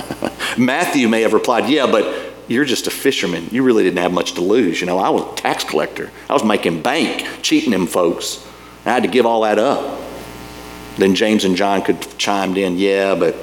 Matthew 0.58 1.08
may 1.08 1.22
have 1.22 1.34
replied, 1.34 1.70
Yeah, 1.70 1.90
but 1.90 2.35
you're 2.48 2.66
just 2.66 2.88
a 2.88 2.92
fisherman. 2.92 3.48
You 3.52 3.64
really 3.64 3.84
didn't 3.84 4.00
have 4.00 4.14
much 4.14 4.34
to 4.34 4.42
lose. 4.42 4.80
You 4.80 4.88
know, 4.88 4.98
I 4.98 5.10
was 5.10 5.24
a 5.24 5.36
tax 5.36 5.64
collector. 5.64 6.12
I 6.30 6.34
was 6.34 6.44
making 6.44 6.82
bank, 6.82 7.28
cheating 7.42 7.72
them 7.72 7.88
folks. 7.88 8.46
I 8.86 8.92
had 8.92 9.04
to 9.04 9.10
give 9.10 9.26
all 9.26 9.42
that 9.42 9.60
up. 9.60 10.02
Then 10.98 11.16
James 11.16 11.44
and 11.44 11.56
John 11.56 11.82
could 11.82 12.02
chimed 12.18 12.58
in, 12.58 12.78
yeah, 12.78 13.16
but 13.16 13.36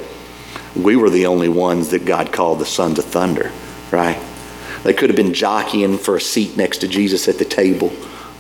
we 0.75 0.97
were 0.97 1.11
the 1.11 1.27
only 1.27 1.49
ones 1.49 1.91
that 1.91 2.05
God 2.05 2.33
called 2.33 2.59
the 2.59 2.67
sons 2.67 2.99
of 2.99 3.05
thunder, 3.05 3.51
right? 3.91 4.21
They 4.85 4.95
could 4.95 5.11
have 5.11 5.17
been 5.17 5.35
jockeying 5.35 5.99
for 5.99 6.17
a 6.17 6.21
seat 6.21 6.57
next 6.57 6.79
to 6.79 6.88
Jesus 6.88 7.29
at 7.29 7.38
the 7.38 7.45
table. 7.45 7.93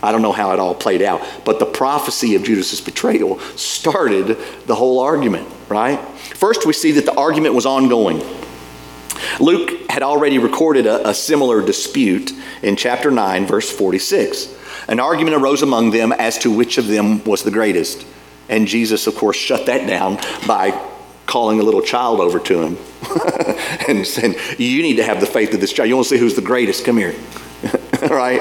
I 0.02 0.10
don't 0.10 0.22
know 0.22 0.32
how 0.32 0.52
it 0.52 0.58
all 0.58 0.74
played 0.74 1.02
out, 1.02 1.22
but 1.44 1.58
the 1.58 1.66
prophecy 1.66 2.34
of 2.34 2.42
Judas's 2.42 2.80
betrayal 2.80 3.38
started 3.56 4.36
the 4.66 4.74
whole 4.74 4.98
argument, 4.98 5.48
right? 5.68 6.00
First, 6.34 6.66
we 6.66 6.72
see 6.72 6.92
that 6.92 7.04
the 7.04 7.14
argument 7.14 7.54
was 7.54 7.66
ongoing. 7.66 8.20
Luke 9.40 9.90
had 9.90 10.02
already 10.02 10.38
recorded 10.38 10.86
a, 10.86 11.10
a, 11.10 11.14
similar 11.14 11.64
dispute 11.64 12.32
in 12.62 12.76
chapter 12.76 13.10
9, 13.10 13.46
verse 13.46 13.70
46. 13.70 14.58
An 14.88 15.00
argument 15.00 15.36
arose 15.36 15.62
among 15.62 15.90
them 15.90 16.12
as 16.12 16.38
to 16.38 16.50
which 16.50 16.78
of 16.78 16.86
them 16.86 17.22
was 17.24 17.42
the 17.42 17.50
greatest. 17.50 18.06
And 18.48 18.66
Jesus, 18.66 19.06
of 19.06 19.14
course, 19.16 19.36
shut 19.36 19.66
that 19.66 19.86
down 19.86 20.16
by 20.46 20.78
calling 21.26 21.60
a 21.60 21.62
little 21.62 21.82
child 21.82 22.20
over 22.20 22.38
to 22.40 22.62
him 22.62 22.78
and 23.88 24.06
saying, 24.06 24.34
You 24.58 24.82
need 24.82 24.96
to 24.96 25.04
have 25.04 25.20
the 25.20 25.26
faith 25.26 25.54
of 25.54 25.60
this 25.60 25.72
child. 25.72 25.88
You 25.88 25.96
want 25.96 26.08
to 26.08 26.14
see 26.14 26.20
who's 26.20 26.34
the 26.34 26.42
greatest? 26.42 26.84
Come 26.84 26.98
here. 26.98 27.14
right? 28.02 28.40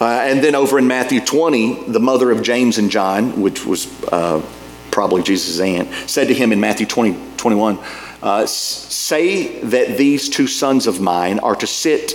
Uh, 0.00 0.04
and 0.04 0.44
then 0.44 0.54
over 0.54 0.78
in 0.78 0.86
Matthew 0.86 1.20
20, 1.20 1.90
the 1.90 2.00
mother 2.00 2.30
of 2.30 2.42
James 2.42 2.78
and 2.78 2.90
John, 2.90 3.40
which 3.40 3.64
was 3.64 3.86
uh, 4.04 4.42
probably 4.90 5.22
Jesus' 5.22 5.58
aunt, 5.58 5.92
said 6.08 6.28
to 6.28 6.34
him 6.34 6.52
in 6.52 6.60
Matthew 6.60 6.86
20, 6.86 7.36
21, 7.36 7.78
uh, 8.26 8.44
Say 8.44 9.60
that 9.60 9.96
these 9.96 10.28
two 10.28 10.48
sons 10.48 10.88
of 10.88 11.00
mine 11.00 11.38
are 11.38 11.54
to 11.54 11.66
sit 11.66 12.12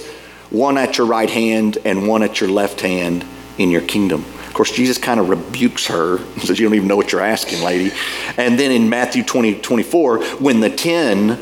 one 0.50 0.78
at 0.78 0.98
your 0.98 1.08
right 1.08 1.30
hand 1.30 1.78
and 1.86 2.06
one 2.06 2.22
at 2.22 2.42
your 2.42 2.50
left 2.50 2.82
hand 2.82 3.24
in 3.58 3.72
your 3.72 3.82
kingdom. 3.82 4.26
Of 4.48 4.54
course, 4.54 4.72
Jesus 4.72 4.98
kind 4.98 5.22
of 5.22 5.30
rebukes 5.30 5.88
her, 5.88 6.18
says, 6.40 6.60
You 6.60 6.68
don't 6.68 6.76
even 6.76 6.90
know 6.90 6.98
what 6.98 7.14
you're 7.14 7.22
asking, 7.22 7.64
lady. 7.64 7.96
And 8.36 8.60
then 8.60 8.72
in 8.72 8.90
Matthew 8.90 9.24
20, 9.24 9.62
24, 9.62 10.24
when 10.36 10.60
the 10.60 10.70
10, 10.70 11.40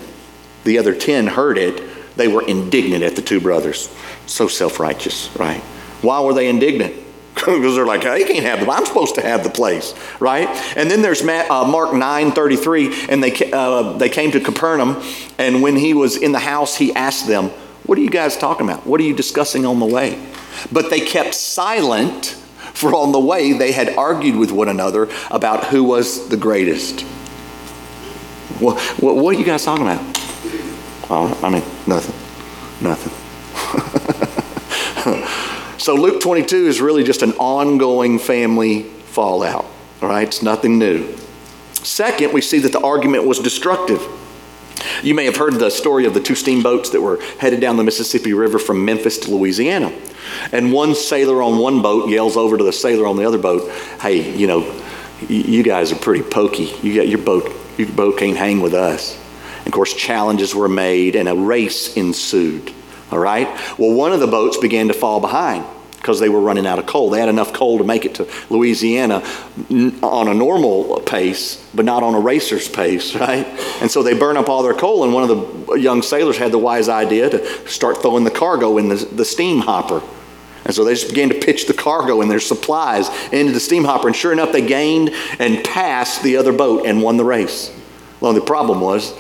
the 0.66 0.78
other 0.78 0.94
10 0.94 1.26
heard 1.26 1.58
it, 1.58 2.16
they 2.16 2.28
were 2.28 2.46
indignant 2.46 3.04
at 3.04 3.16
the 3.16 3.24
two 3.24 3.42
brothers. 3.42 3.92
So 4.28 4.48
self 4.48 4.80
righteous, 4.80 5.36
right? 5.36 5.62
Why 6.04 6.22
were 6.22 6.36
they 6.36 6.48
indignant? 6.48 6.94
because 7.36 7.76
they're 7.76 7.86
like, 7.86 8.02
they 8.02 8.24
can't 8.24 8.46
have 8.46 8.60
the, 8.60 8.72
I'm 8.72 8.86
supposed 8.86 9.16
to 9.16 9.22
have 9.22 9.44
the 9.44 9.50
place, 9.50 9.94
right? 10.20 10.48
And 10.76 10.90
then 10.90 11.02
there's 11.02 11.24
Matt, 11.24 11.50
uh, 11.50 11.66
Mark 11.66 11.94
nine 11.94 12.32
thirty 12.32 12.56
three, 12.56 12.94
and 13.08 13.24
they, 13.24 13.52
uh, 13.52 13.94
they 13.94 14.10
came 14.10 14.32
to 14.32 14.40
Capernaum, 14.40 15.02
and 15.38 15.62
when 15.62 15.76
he 15.76 15.94
was 15.94 16.18
in 16.18 16.32
the 16.32 16.40
house, 16.40 16.76
he 16.76 16.94
asked 16.94 17.28
them, 17.28 17.50
What 17.86 17.98
are 17.98 18.02
you 18.02 18.10
guys 18.10 18.38
talking 18.38 18.68
about? 18.70 18.86
What 18.86 19.00
are 19.00 19.04
you 19.04 19.16
discussing 19.16 19.66
on 19.66 19.80
the 19.80 19.86
way? 19.86 20.22
But 20.72 20.90
they 20.90 21.00
kept 21.00 21.34
silent, 21.34 22.36
for 22.74 22.94
on 22.96 23.12
the 23.12 23.20
way 23.20 23.54
they 23.54 23.72
had 23.72 23.96
argued 23.98 24.36
with 24.36 24.52
one 24.52 24.70
another 24.70 25.10
about 25.32 25.66
who 25.66 25.84
was 25.84 26.30
the 26.30 26.38
greatest. 26.38 27.02
What, 28.60 28.80
what, 29.02 29.16
what 29.16 29.36
are 29.36 29.40
you 29.40 29.46
guys 29.46 29.66
talking 29.66 29.86
about? 29.86 30.02
Oh, 31.10 31.38
I 31.44 31.50
mean, 31.50 31.64
nothing. 31.88 32.16
Nothing. 32.82 33.14
So 35.90 35.96
Luke 35.96 36.22
22 36.22 36.68
is 36.68 36.82
really 36.82 37.04
just 37.04 37.24
an 37.24 37.32
ongoing 37.40 38.20
family 38.20 38.84
fallout. 38.84 39.66
All 40.04 40.10
right, 40.10 40.28
it's 40.28 40.44
nothing 40.44 40.78
new. 40.78 41.18
Second, 41.74 42.32
we 42.32 42.42
see 42.42 42.60
that 42.60 42.72
the 42.72 42.80
argument 42.82 43.26
was 43.26 43.40
destructive. 43.40 44.00
You 45.02 45.16
may 45.16 45.26
have 45.26 45.36
heard 45.36 45.56
the 45.56 45.72
story 45.72 46.06
of 46.06 46.14
the 46.14 46.20
two 46.20 46.36
steamboats 46.36 46.92
that 46.92 47.02
were 47.02 47.20
headed 47.40 47.60
down 47.60 47.78
the 47.78 47.84
Mississippi 47.84 48.34
River 48.34 48.60
from 48.60 48.86
Memphis 48.86 49.18
to 49.18 49.32
Louisiana. 49.32 49.92
And 50.52 50.72
one 50.72 50.94
sailor 50.94 51.42
on 51.42 51.58
one 51.58 51.82
boat 51.82 52.08
yells 52.08 52.38
over 52.38 52.56
to 52.56 52.64
the 52.64 52.72
sailor 52.72 53.08
on 53.08 53.18
the 53.18 53.26
other 53.26 53.40
boat, 53.40 53.68
Hey, 54.00 54.38
you 54.38 54.46
know, 54.46 54.80
you 55.28 55.64
guys 55.64 55.92
are 55.92 55.96
pretty 55.96 56.22
pokey. 56.22 56.72
You 56.84 56.94
got 56.94 57.08
your 57.08 57.18
boat, 57.18 57.52
your 57.80 57.90
boat 57.90 58.20
can't 58.20 58.38
hang 58.38 58.62
with 58.62 58.76
us. 58.76 59.20
And 59.58 59.66
of 59.66 59.74
course, 59.74 59.96
challenges 59.96 60.54
were 60.54 60.70
made 60.70 61.16
and 61.16 61.28
a 61.28 61.34
race 61.34 61.98
ensued. 61.98 62.76
All 63.12 63.18
right? 63.18 63.48
Well, 63.80 63.92
one 63.92 64.14
of 64.14 64.20
the 64.20 64.28
boats 64.28 64.58
began 64.58 64.90
to 64.90 64.94
fall 64.94 65.20
behind 65.20 65.66
because 66.10 66.20
they 66.20 66.30
were 66.30 66.40
running 66.40 66.66
out 66.66 66.80
of 66.80 66.88
coal. 66.88 67.12
They 67.12 67.20
had 67.20 67.30
enough 67.30 67.54
coal 67.54 67.78
to 67.78 67.84
make 67.84 68.04
it 68.04 68.16
to 68.16 68.28
Louisiana 68.50 69.24
on 70.02 70.28
a 70.28 70.34
normal 70.34 71.02
pace, 71.02 71.64
but 71.76 71.86
not 71.86 72.02
on 72.02 72.16
a 72.16 72.20
racer's 72.20 72.68
pace, 72.68 73.14
right? 73.28 73.46
And 73.80 73.92
so 73.92 74.02
they 74.02 74.18
burn 74.18 74.36
up 74.36 74.50
all 74.50 74.64
their 74.64 74.74
coal, 74.74 75.04
and 75.04 75.14
one 75.14 75.30
of 75.30 75.68
the 75.68 75.76
young 75.76 76.02
sailors 76.02 76.36
had 76.36 76.52
the 76.52 76.58
wise 76.58 76.90
idea 76.90 77.30
to 77.30 77.68
start 77.70 78.02
throwing 78.02 78.24
the 78.24 78.32
cargo 78.32 78.80
in 78.80 78.90
the, 78.90 78.96
the 78.96 79.24
steam 79.24 79.60
hopper. 79.60 80.02
And 80.66 80.74
so 80.74 80.84
they 80.84 80.96
just 80.96 81.10
began 81.10 81.30
to 81.30 81.36
pitch 81.36 81.68
the 81.68 81.76
cargo 81.76 82.22
and 82.22 82.32
their 82.32 82.40
supplies 82.40 83.08
into 83.32 83.54
the 83.54 83.60
steam 83.60 83.84
hopper, 83.84 84.08
and 84.08 84.16
sure 84.16 84.34
enough, 84.34 84.52
they 84.52 84.66
gained 84.66 85.12
and 85.38 85.64
passed 85.64 86.24
the 86.24 86.38
other 86.38 86.52
boat 86.52 86.88
and 86.88 87.04
won 87.04 87.18
the 87.18 87.24
race. 87.24 87.72
Well, 88.20 88.34
the 88.34 88.42
problem 88.42 88.82
was 88.82 89.14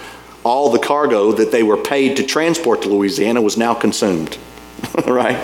all 0.44 0.72
the 0.72 0.80
cargo 0.80 1.34
that 1.34 1.52
they 1.52 1.62
were 1.62 1.78
paid 1.78 2.18
to 2.18 2.24
transport 2.24 2.82
to 2.82 2.90
Louisiana 2.90 3.44
was 3.44 3.58
now 3.58 3.76
consumed, 3.76 4.40
right? 5.06 5.40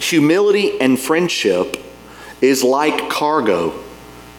Humility 0.00 0.80
and 0.80 0.98
friendship 0.98 1.76
is 2.40 2.62
like 2.62 3.08
cargo 3.08 3.72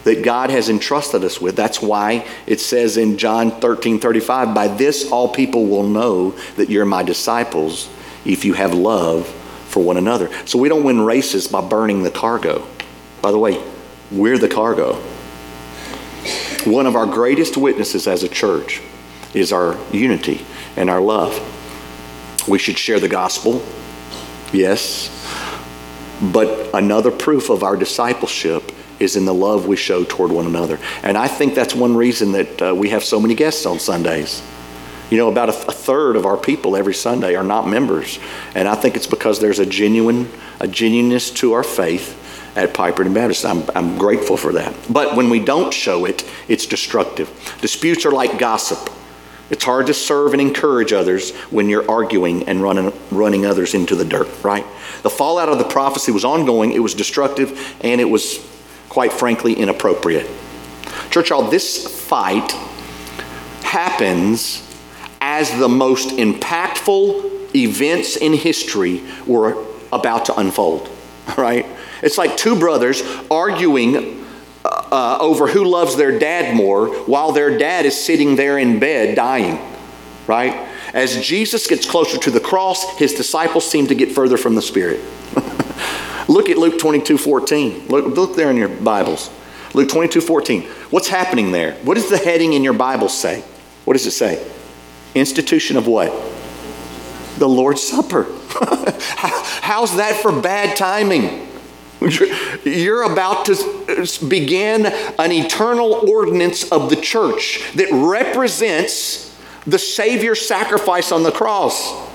that 0.04 0.22
God 0.22 0.50
has 0.50 0.68
entrusted 0.68 1.24
us 1.24 1.40
with. 1.40 1.56
That's 1.56 1.80
why 1.80 2.26
it 2.46 2.60
says 2.60 2.96
in 2.96 3.18
John 3.18 3.50
13 3.50 3.98
35, 3.98 4.54
by 4.54 4.68
this 4.68 5.10
all 5.10 5.28
people 5.28 5.66
will 5.66 5.88
know 5.88 6.30
that 6.56 6.70
you're 6.70 6.84
my 6.84 7.02
disciples 7.02 7.88
if 8.24 8.44
you 8.44 8.52
have 8.52 8.74
love 8.74 9.26
for 9.26 9.82
one 9.82 9.96
another. 9.96 10.30
So 10.46 10.58
we 10.58 10.68
don't 10.68 10.84
win 10.84 11.00
races 11.00 11.48
by 11.48 11.66
burning 11.66 12.02
the 12.02 12.10
cargo. 12.10 12.66
By 13.22 13.32
the 13.32 13.38
way, 13.38 13.62
we're 14.12 14.38
the 14.38 14.48
cargo. 14.48 14.94
One 16.64 16.86
of 16.86 16.96
our 16.96 17.06
greatest 17.06 17.56
witnesses 17.56 18.06
as 18.06 18.22
a 18.22 18.28
church 18.28 18.80
is 19.34 19.52
our 19.52 19.76
unity 19.92 20.46
and 20.76 20.88
our 20.88 21.00
love. 21.00 21.38
We 22.48 22.58
should 22.58 22.78
share 22.78 23.00
the 23.00 23.08
gospel, 23.08 23.62
yes, 24.52 25.10
but 26.32 26.70
another 26.74 27.10
proof 27.10 27.50
of 27.50 27.62
our 27.62 27.76
discipleship 27.76 28.72
is 29.00 29.16
in 29.16 29.24
the 29.24 29.34
love 29.34 29.66
we 29.66 29.76
show 29.76 30.04
toward 30.04 30.30
one 30.30 30.46
another. 30.46 30.78
And 31.02 31.18
I 31.18 31.28
think 31.28 31.54
that's 31.54 31.74
one 31.74 31.96
reason 31.96 32.32
that 32.32 32.62
uh, 32.62 32.74
we 32.74 32.90
have 32.90 33.04
so 33.04 33.20
many 33.20 33.34
guests 33.34 33.66
on 33.66 33.78
Sundays. 33.78 34.42
You 35.10 35.18
know, 35.18 35.30
about 35.30 35.50
a, 35.50 35.52
th- 35.52 35.66
a, 35.68 35.72
third 35.72 36.16
of 36.16 36.24
our 36.24 36.36
people 36.36 36.76
every 36.76 36.94
Sunday 36.94 37.34
are 37.34 37.44
not 37.44 37.68
members. 37.68 38.18
And 38.54 38.66
I 38.66 38.74
think 38.74 38.96
it's 38.96 39.06
because 39.06 39.38
there's 39.38 39.58
a 39.58 39.66
genuine, 39.66 40.30
a 40.60 40.68
genuineness 40.68 41.30
to 41.32 41.52
our 41.52 41.62
faith 41.62 42.20
at 42.56 42.72
Piperton 42.72 43.12
Baptist. 43.12 43.44
I'm, 43.44 43.64
I'm 43.74 43.98
grateful 43.98 44.36
for 44.36 44.52
that. 44.52 44.74
But 44.88 45.16
when 45.16 45.28
we 45.28 45.40
don't 45.40 45.72
show 45.74 46.04
it, 46.04 46.28
it's 46.48 46.66
destructive. 46.66 47.28
Disputes 47.60 48.06
are 48.06 48.12
like 48.12 48.38
gossip. 48.38 48.90
It's 49.54 49.62
hard 49.62 49.86
to 49.86 49.94
serve 49.94 50.32
and 50.32 50.40
encourage 50.42 50.92
others 50.92 51.30
when 51.52 51.68
you're 51.68 51.88
arguing 51.88 52.48
and 52.48 52.60
running, 52.60 52.92
running 53.12 53.46
others 53.46 53.72
into 53.72 53.94
the 53.94 54.04
dirt, 54.04 54.26
right? 54.42 54.66
The 55.02 55.10
fallout 55.10 55.48
of 55.48 55.58
the 55.58 55.64
prophecy 55.64 56.10
was 56.10 56.24
ongoing, 56.24 56.72
it 56.72 56.80
was 56.80 56.92
destructive, 56.92 57.76
and 57.80 58.00
it 58.00 58.04
was, 58.04 58.44
quite 58.88 59.12
frankly, 59.12 59.54
inappropriate. 59.54 60.28
Church, 61.10 61.30
all 61.30 61.44
this 61.44 61.86
fight 61.86 62.50
happens 63.62 64.68
as 65.20 65.56
the 65.56 65.68
most 65.68 66.08
impactful 66.16 67.54
events 67.54 68.16
in 68.16 68.32
history 68.32 69.04
were 69.24 69.64
about 69.92 70.24
to 70.24 70.36
unfold, 70.36 70.88
right? 71.38 71.64
It's 72.02 72.18
like 72.18 72.36
two 72.36 72.58
brothers 72.58 73.04
arguing 73.30 74.23
uh, 74.64 75.18
over 75.20 75.46
who 75.46 75.64
loves 75.64 75.96
their 75.96 76.18
dad 76.18 76.54
more 76.54 76.88
while 77.04 77.32
their 77.32 77.58
dad 77.58 77.86
is 77.86 78.02
sitting 78.02 78.36
there 78.36 78.58
in 78.58 78.78
bed 78.78 79.14
dying, 79.14 79.58
right? 80.26 80.68
As 80.94 81.20
Jesus 81.20 81.66
gets 81.66 81.88
closer 81.88 82.18
to 82.18 82.30
the 82.30 82.40
cross, 82.40 82.98
his 82.98 83.14
disciples 83.14 83.68
seem 83.68 83.88
to 83.88 83.94
get 83.94 84.12
further 84.12 84.36
from 84.36 84.54
the 84.54 84.62
Spirit. 84.62 85.00
look 86.28 86.48
at 86.48 86.56
Luke 86.56 86.78
22 86.78 87.18
14. 87.18 87.88
Look, 87.88 88.06
look 88.16 88.36
there 88.36 88.50
in 88.50 88.56
your 88.56 88.68
Bibles. 88.68 89.30
Luke 89.74 89.88
22 89.88 90.20
14. 90.20 90.62
What's 90.90 91.08
happening 91.08 91.50
there? 91.50 91.72
What 91.82 91.94
does 91.94 92.08
the 92.08 92.18
heading 92.18 92.52
in 92.52 92.62
your 92.62 92.72
Bible 92.72 93.08
say? 93.08 93.42
What 93.84 93.94
does 93.94 94.06
it 94.06 94.12
say? 94.12 94.46
Institution 95.14 95.76
of 95.76 95.86
what? 95.86 96.12
The 97.38 97.48
Lord's 97.48 97.82
Supper. 97.82 98.26
How's 99.60 99.96
that 99.96 100.20
for 100.22 100.40
bad 100.40 100.76
timing? 100.76 101.43
You're 102.64 103.02
about 103.10 103.46
to 103.46 104.26
begin 104.28 104.86
an 104.86 105.32
eternal 105.32 106.08
ordinance 106.10 106.70
of 106.70 106.90
the 106.90 106.96
church 106.96 107.62
that 107.74 107.88
represents 107.90 109.34
the 109.66 109.78
Savior's 109.78 110.46
sacrifice 110.46 111.12
on 111.12 111.22
the 111.22 111.32
cross. 111.32 112.10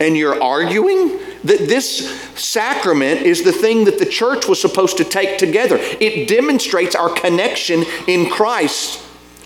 And 0.00 0.16
you're 0.16 0.42
arguing 0.42 1.18
that 1.44 1.68
this 1.68 2.20
sacrament 2.34 3.20
is 3.20 3.44
the 3.44 3.52
thing 3.52 3.84
that 3.84 4.00
the 4.00 4.06
church 4.06 4.48
was 4.48 4.60
supposed 4.60 4.96
to 4.96 5.04
take 5.04 5.38
together. 5.38 5.76
It 5.80 6.28
demonstrates 6.28 6.96
our 6.96 7.10
connection 7.10 7.84
in 8.08 8.28
Christ 8.28 9.00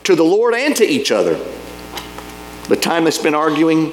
to 0.05 0.15
the 0.15 0.23
Lord 0.23 0.55
and 0.55 0.75
to 0.77 0.85
each 0.85 1.11
other. 1.11 1.35
The 2.69 2.77
time 2.77 3.05
they 3.05 3.11
spent 3.11 3.35
arguing 3.35 3.93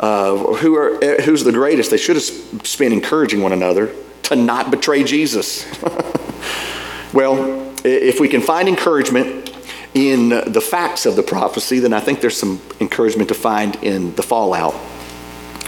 uh, 0.00 0.36
who 0.54 0.74
are, 0.76 0.96
who's 1.20 1.44
the 1.44 1.52
greatest, 1.52 1.90
they 1.90 1.96
should 1.96 2.16
have 2.16 2.24
spent 2.66 2.92
encouraging 2.92 3.42
one 3.42 3.52
another 3.52 3.94
to 4.30 4.36
not 4.36 4.70
betray 4.70 5.02
Jesus. 5.02 5.66
well, 7.12 7.74
if 7.84 8.20
we 8.20 8.28
can 8.28 8.40
find 8.40 8.68
encouragement 8.68 9.52
in 9.92 10.28
the 10.28 10.60
facts 10.60 11.04
of 11.04 11.16
the 11.16 11.22
prophecy, 11.22 11.80
then 11.80 11.92
I 11.92 11.98
think 11.98 12.20
there's 12.20 12.36
some 12.36 12.60
encouragement 12.80 13.28
to 13.30 13.34
find 13.34 13.74
in 13.82 14.14
the 14.14 14.22
fallout, 14.22 14.74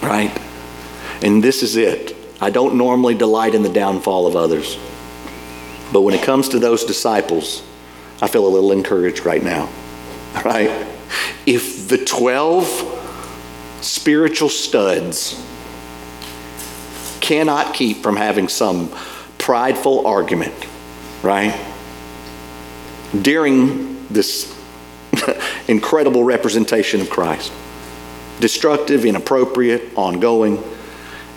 right? 0.00 0.30
And 1.22 1.42
this 1.42 1.64
is 1.64 1.74
it. 1.76 2.16
I 2.40 2.50
don't 2.50 2.76
normally 2.76 3.16
delight 3.16 3.56
in 3.56 3.62
the 3.62 3.68
downfall 3.68 4.28
of 4.28 4.36
others. 4.36 4.78
But 5.92 6.02
when 6.02 6.14
it 6.14 6.22
comes 6.22 6.48
to 6.50 6.60
those 6.60 6.84
disciples, 6.84 7.64
I 8.20 8.28
feel 8.28 8.46
a 8.46 8.48
little 8.48 8.70
encouraged 8.70 9.26
right 9.26 9.42
now, 9.42 9.68
right? 10.44 10.86
If 11.46 11.88
the 11.88 11.98
12 11.98 13.00
spiritual 13.80 14.48
studs 14.48 15.34
cannot 17.32 17.72
keep 17.72 18.02
from 18.02 18.14
having 18.14 18.46
some 18.46 18.90
prideful 19.38 20.06
argument, 20.06 20.54
right? 21.22 21.58
During 23.22 24.06
this 24.08 24.54
incredible 25.66 26.24
representation 26.24 27.00
of 27.00 27.08
Christ. 27.08 27.50
Destructive, 28.38 29.06
inappropriate, 29.06 29.96
ongoing, 29.96 30.62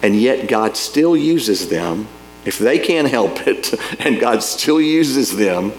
and 0.03 0.17
yet 0.17 0.49
God 0.49 0.75
still 0.75 1.15
uses 1.15 1.69
them, 1.69 2.09
if 2.43 2.59
they 2.59 2.77
can't 2.77 3.07
help 3.07 3.47
it, 3.47 3.73
and 4.01 4.19
God 4.19 4.43
still 4.43 4.81
uses 4.81 5.37
them 5.37 5.71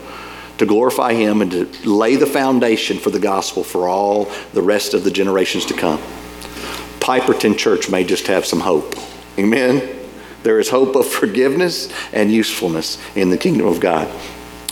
to 0.57 0.65
glorify 0.65 1.13
Him 1.13 1.43
and 1.43 1.51
to 1.51 1.67
lay 1.87 2.17
the 2.17 2.25
foundation 2.25 2.97
for 2.97 3.11
the 3.11 3.21
gospel 3.21 3.63
for 3.63 3.87
all 3.87 4.33
the 4.55 4.63
rest 4.63 4.95
of 4.95 5.05
the 5.05 5.11
generations 5.11 5.67
to 5.67 5.75
come. 5.75 5.99
Piperton 7.01 7.59
Church 7.59 7.91
may 7.91 8.03
just 8.03 8.29
have 8.29 8.47
some 8.47 8.61
hope. 8.61 8.95
Amen. 9.39 9.96
There 10.47 10.61
is 10.61 10.69
hope 10.69 10.95
of 10.95 11.09
forgiveness 11.09 11.93
and 12.13 12.31
usefulness 12.31 12.99
in 13.17 13.31
the 13.31 13.37
kingdom 13.37 13.67
of 13.67 13.81
God. 13.81 14.09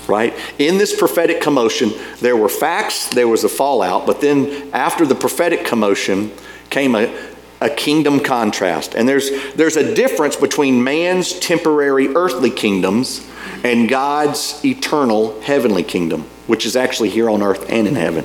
Right? 0.07 0.33
In 0.61 0.79
this 0.79 0.97
prophetic 0.97 1.41
commotion, 1.41 1.91
there 2.21 2.37
were 2.37 2.49
facts, 2.49 3.09
there 3.09 3.27
was 3.27 3.43
a 3.43 3.49
fallout, 3.49 4.07
but 4.07 4.21
then 4.21 4.71
after 4.73 5.05
the 5.05 5.17
prophetic 5.17 5.65
commotion 5.65 6.31
came 6.71 6.95
a, 6.95 7.13
a 7.61 7.69
kingdom 7.69 8.21
contrast. 8.21 8.95
And 8.95 9.09
there's, 9.09 9.31
there's 9.55 9.77
a 9.77 9.97
difference 9.97 10.37
between 10.37 10.85
man's 10.85 11.37
temporary 11.41 12.07
earthly 12.07 12.51
kingdoms 12.51 13.29
and 13.65 13.89
God's 13.89 14.65
eternal 14.65 15.41
heavenly 15.41 15.83
kingdom, 15.83 16.23
which 16.47 16.67
is 16.67 16.77
actually 16.77 17.11
here 17.11 17.29
on 17.29 17.43
earth 17.43 17.69
and 17.69 17.89
in 17.89 17.97
heaven. 17.97 18.25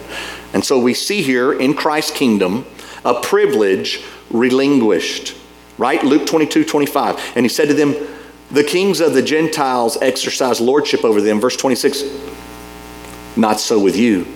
And 0.54 0.64
so 0.64 0.78
we 0.78 0.94
see 0.94 1.24
here 1.24 1.52
in 1.52 1.74
Christ's 1.74 2.12
kingdom 2.12 2.68
a 3.04 3.20
privilege 3.20 4.04
relinquished 4.30 5.36
right? 5.80 6.04
Luke 6.04 6.28
22, 6.28 6.66
25. 6.66 7.34
And 7.36 7.44
he 7.46 7.50
said 7.50 7.70
to 7.70 7.74
them, 7.74 7.96
The 8.52 8.64
kings 8.64 9.00
of 9.00 9.14
the 9.14 9.24
Gentiles 9.24 9.98
exercise 10.02 10.62
lordship 10.62 11.04
over 11.04 11.22
them. 11.22 11.40
Verse 11.40 11.58
26, 11.58 12.04
not 13.36 13.60
so 13.60 13.80
with 13.80 13.96
you. 13.96 14.28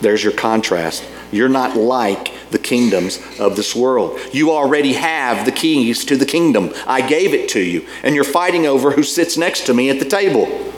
There's 0.00 0.24
your 0.24 0.32
contrast. 0.32 1.04
You're 1.30 1.48
not 1.48 1.76
like 1.76 2.32
the 2.50 2.58
kingdoms 2.58 3.20
of 3.40 3.56
this 3.56 3.74
world. 3.74 4.18
You 4.32 4.52
already 4.52 4.92
have 4.92 5.44
the 5.44 5.52
keys 5.52 6.04
to 6.06 6.16
the 6.16 6.26
kingdom. 6.26 6.72
I 6.86 7.06
gave 7.06 7.34
it 7.34 7.48
to 7.50 7.60
you, 7.60 7.86
and 8.02 8.14
you're 8.14 8.24
fighting 8.24 8.66
over 8.66 8.92
who 8.92 9.02
sits 9.02 9.36
next 9.36 9.66
to 9.66 9.74
me 9.74 9.90
at 9.90 9.98
the 9.98 10.04
table. 10.04 10.73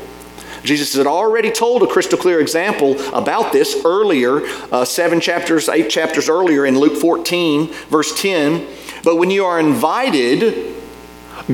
Jesus 0.66 0.94
had 0.94 1.06
already 1.06 1.50
told 1.50 1.82
a 1.82 1.86
crystal 1.86 2.18
clear 2.18 2.40
example 2.40 3.00
about 3.14 3.52
this 3.52 3.84
earlier, 3.84 4.40
uh, 4.72 4.84
seven 4.84 5.20
chapters, 5.20 5.68
eight 5.68 5.88
chapters 5.88 6.28
earlier 6.28 6.66
in 6.66 6.78
Luke 6.78 7.00
14, 7.00 7.72
verse 7.88 8.20
10. 8.20 8.66
But 9.04 9.16
when 9.16 9.30
you 9.30 9.44
are 9.44 9.60
invited, 9.60 10.74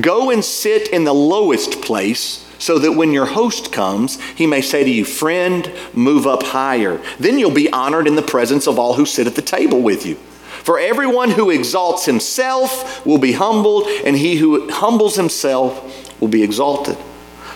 go 0.01 0.31
and 0.31 0.43
sit 0.43 0.89
in 0.89 1.03
the 1.03 1.13
lowest 1.13 1.81
place 1.81 2.49
so 2.57 2.79
that 2.79 2.93
when 2.93 3.11
your 3.11 3.25
host 3.25 3.71
comes, 3.71 4.19
he 4.31 4.47
may 4.47 4.61
say 4.61 4.83
to 4.83 4.89
you, 4.89 5.05
Friend, 5.05 5.71
move 5.93 6.25
up 6.25 6.43
higher. 6.43 7.01
Then 7.19 7.37
you'll 7.37 7.51
be 7.51 7.71
honored 7.71 8.07
in 8.07 8.15
the 8.15 8.21
presence 8.21 8.67
of 8.67 8.79
all 8.79 8.93
who 8.93 9.05
sit 9.05 9.27
at 9.27 9.35
the 9.35 9.41
table 9.41 9.81
with 9.81 10.05
you. 10.05 10.15
For 10.15 10.79
everyone 10.79 11.31
who 11.31 11.49
exalts 11.49 12.05
himself 12.05 13.05
will 13.05 13.17
be 13.17 13.33
humbled, 13.33 13.87
and 14.05 14.15
he 14.15 14.37
who 14.37 14.71
humbles 14.71 15.17
himself 15.17 16.19
will 16.21 16.29
be 16.29 16.41
exalted. 16.41 16.97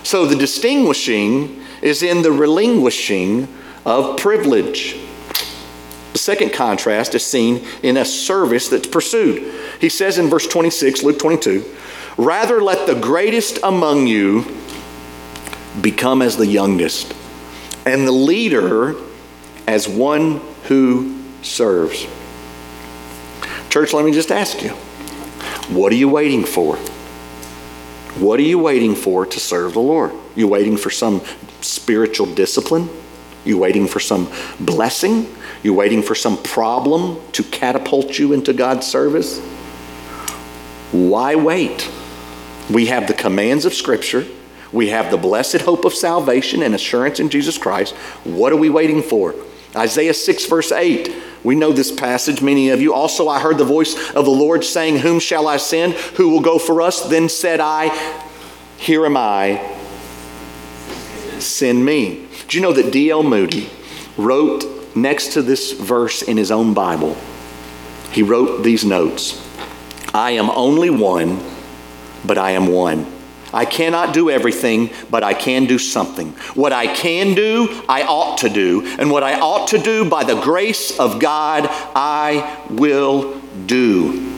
So 0.04 0.26
the 0.26 0.36
distinguishing 0.36 1.62
is 1.82 2.04
in 2.04 2.22
the 2.22 2.32
relinquishing 2.32 3.48
of 3.86 4.18
privilege. 4.18 4.98
The 6.14 6.20
second 6.20 6.54
contrast 6.54 7.14
is 7.16 7.26
seen 7.26 7.66
in 7.84 7.98
a 7.98 8.06
service 8.06 8.70
that's 8.70 8.88
pursued. 8.88 9.54
He 9.80 9.90
says 9.90 10.18
in 10.18 10.30
verse 10.30 10.48
26, 10.48 11.04
Luke 11.04 11.20
22, 11.20 11.64
Rather 12.18 12.62
let 12.62 12.88
the 12.88 13.00
greatest 13.00 13.60
among 13.62 14.08
you 14.08 14.46
become 15.82 16.22
as 16.22 16.38
the 16.38 16.48
youngest, 16.48 17.14
and 17.86 18.08
the 18.08 18.12
leader 18.12 18.96
as 19.68 19.88
one 19.88 20.42
who 20.64 21.24
serves. 21.44 22.08
Church, 23.70 23.94
let 23.94 24.04
me 24.04 24.12
just 24.12 24.32
ask 24.32 24.64
you 24.64 24.70
what 25.70 25.92
are 25.92 25.96
you 25.96 26.10
waiting 26.10 26.44
for? 26.46 26.80
What 28.19 28.39
are 28.39 28.43
you 28.43 28.58
waiting 28.58 28.95
for 28.95 29.25
to 29.25 29.39
serve 29.39 29.73
the 29.73 29.80
Lord? 29.80 30.12
You 30.36 30.47
waiting 30.47 30.75
for 30.77 30.89
some 30.89 31.21
spiritual 31.62 32.25
discipline? 32.34 32.89
You 33.45 33.58
waiting 33.58 33.88
for 33.88 33.99
some 33.99 34.32
blessing? 34.60 35.34
You 35.62 35.73
waiting 35.73 36.01
for 36.01 36.15
some 36.15 36.41
problem 36.43 37.19
to 37.34 37.43
catapult 37.43 38.17
you 38.17 38.34
into 38.34 38.53
God's 38.53 38.88
service? 38.88 39.39
Why 40.91 41.36
wait? 41.36 41.89
We 42.71 42.88
have 42.88 43.08
the 43.08 43.13
commands 43.13 43.65
of 43.65 43.73
Scripture. 43.73 44.25
We 44.71 44.89
have 44.89 45.12
the 45.12 45.17
blessed 45.17 45.62
hope 45.62 45.86
of 45.86 45.93
salvation 45.93 46.63
and 46.63 46.75
assurance 46.75 47.19
in 47.19 47.30
Jesus 47.30 47.58
Christ. 47.58 47.95
What 48.23 48.51
are 48.51 48.58
we 48.58 48.69
waiting 48.69 49.01
for? 49.01 49.36
Isaiah 49.75 50.13
6, 50.13 50.45
verse 50.45 50.71
8. 50.71 51.13
We 51.43 51.56
know 51.56 51.71
this 51.71 51.91
passage, 51.91 52.41
many 52.41 52.69
of 52.69 52.82
you. 52.82 52.93
Also, 52.93 53.28
I 53.28 53.39
heard 53.39 53.58
the 53.58 53.65
voice 53.65 53.95
of 54.12 54.26
the 54.26 54.32
Lord 54.32 54.63
saying, 54.63 55.00
Whom 55.00 55.19
shall 55.19 55.47
I 55.47 55.58
send? 55.58 55.93
Who 55.93 56.30
will 56.30 56.41
go 56.41 56.60
for 56.60 56.82
us? 56.82 57.02
Then 57.02 57.30
said 57.30 57.60
I, 57.60 57.89
Here 58.78 59.06
am 59.06 59.17
I. 59.17 59.76
Send 61.39 61.86
me. 61.86 62.28
Do 62.47 62.58
you 62.58 62.63
know 62.63 62.73
that 62.73 62.91
D.L. 62.91 63.23
Moody 63.23 63.69
wrote 64.17 64.95
next 64.95 65.34
to 65.34 65.41
this 65.41 65.73
verse 65.73 66.21
in 66.21 66.38
his 66.38 66.52
own 66.52 66.73
Bible? 66.73 67.15
He 68.12 68.23
wrote 68.23 68.63
these 68.63 68.84
notes 68.84 69.43
I 70.13 70.32
am 70.32 70.50
only 70.50 70.89
one, 70.89 71.39
but 72.26 72.38
I 72.38 72.52
am 72.52 72.67
one. 72.67 73.16
I 73.54 73.66
cannot 73.66 74.14
do 74.14 74.30
everything, 74.30 74.90
but 75.10 75.24
I 75.24 75.34
can 75.34 75.66
do 75.66 75.78
something. 75.78 76.32
What 76.54 76.74
I 76.74 76.88
can 76.88 77.34
do, 77.34 77.84
I 77.88 78.04
ought 78.04 78.40
to 78.40 78.50
do. 78.50 78.86
And 79.00 79.10
what 79.10 79.24
I 79.24 79.40
ought 79.40 79.70
to 79.70 79.78
do, 79.78 80.10
by 80.10 80.24
the 80.24 80.40
grace 80.42 81.00
of 81.00 81.20
God, 81.20 81.68
I 81.96 82.66
will 82.70 83.40
do. 83.66 84.34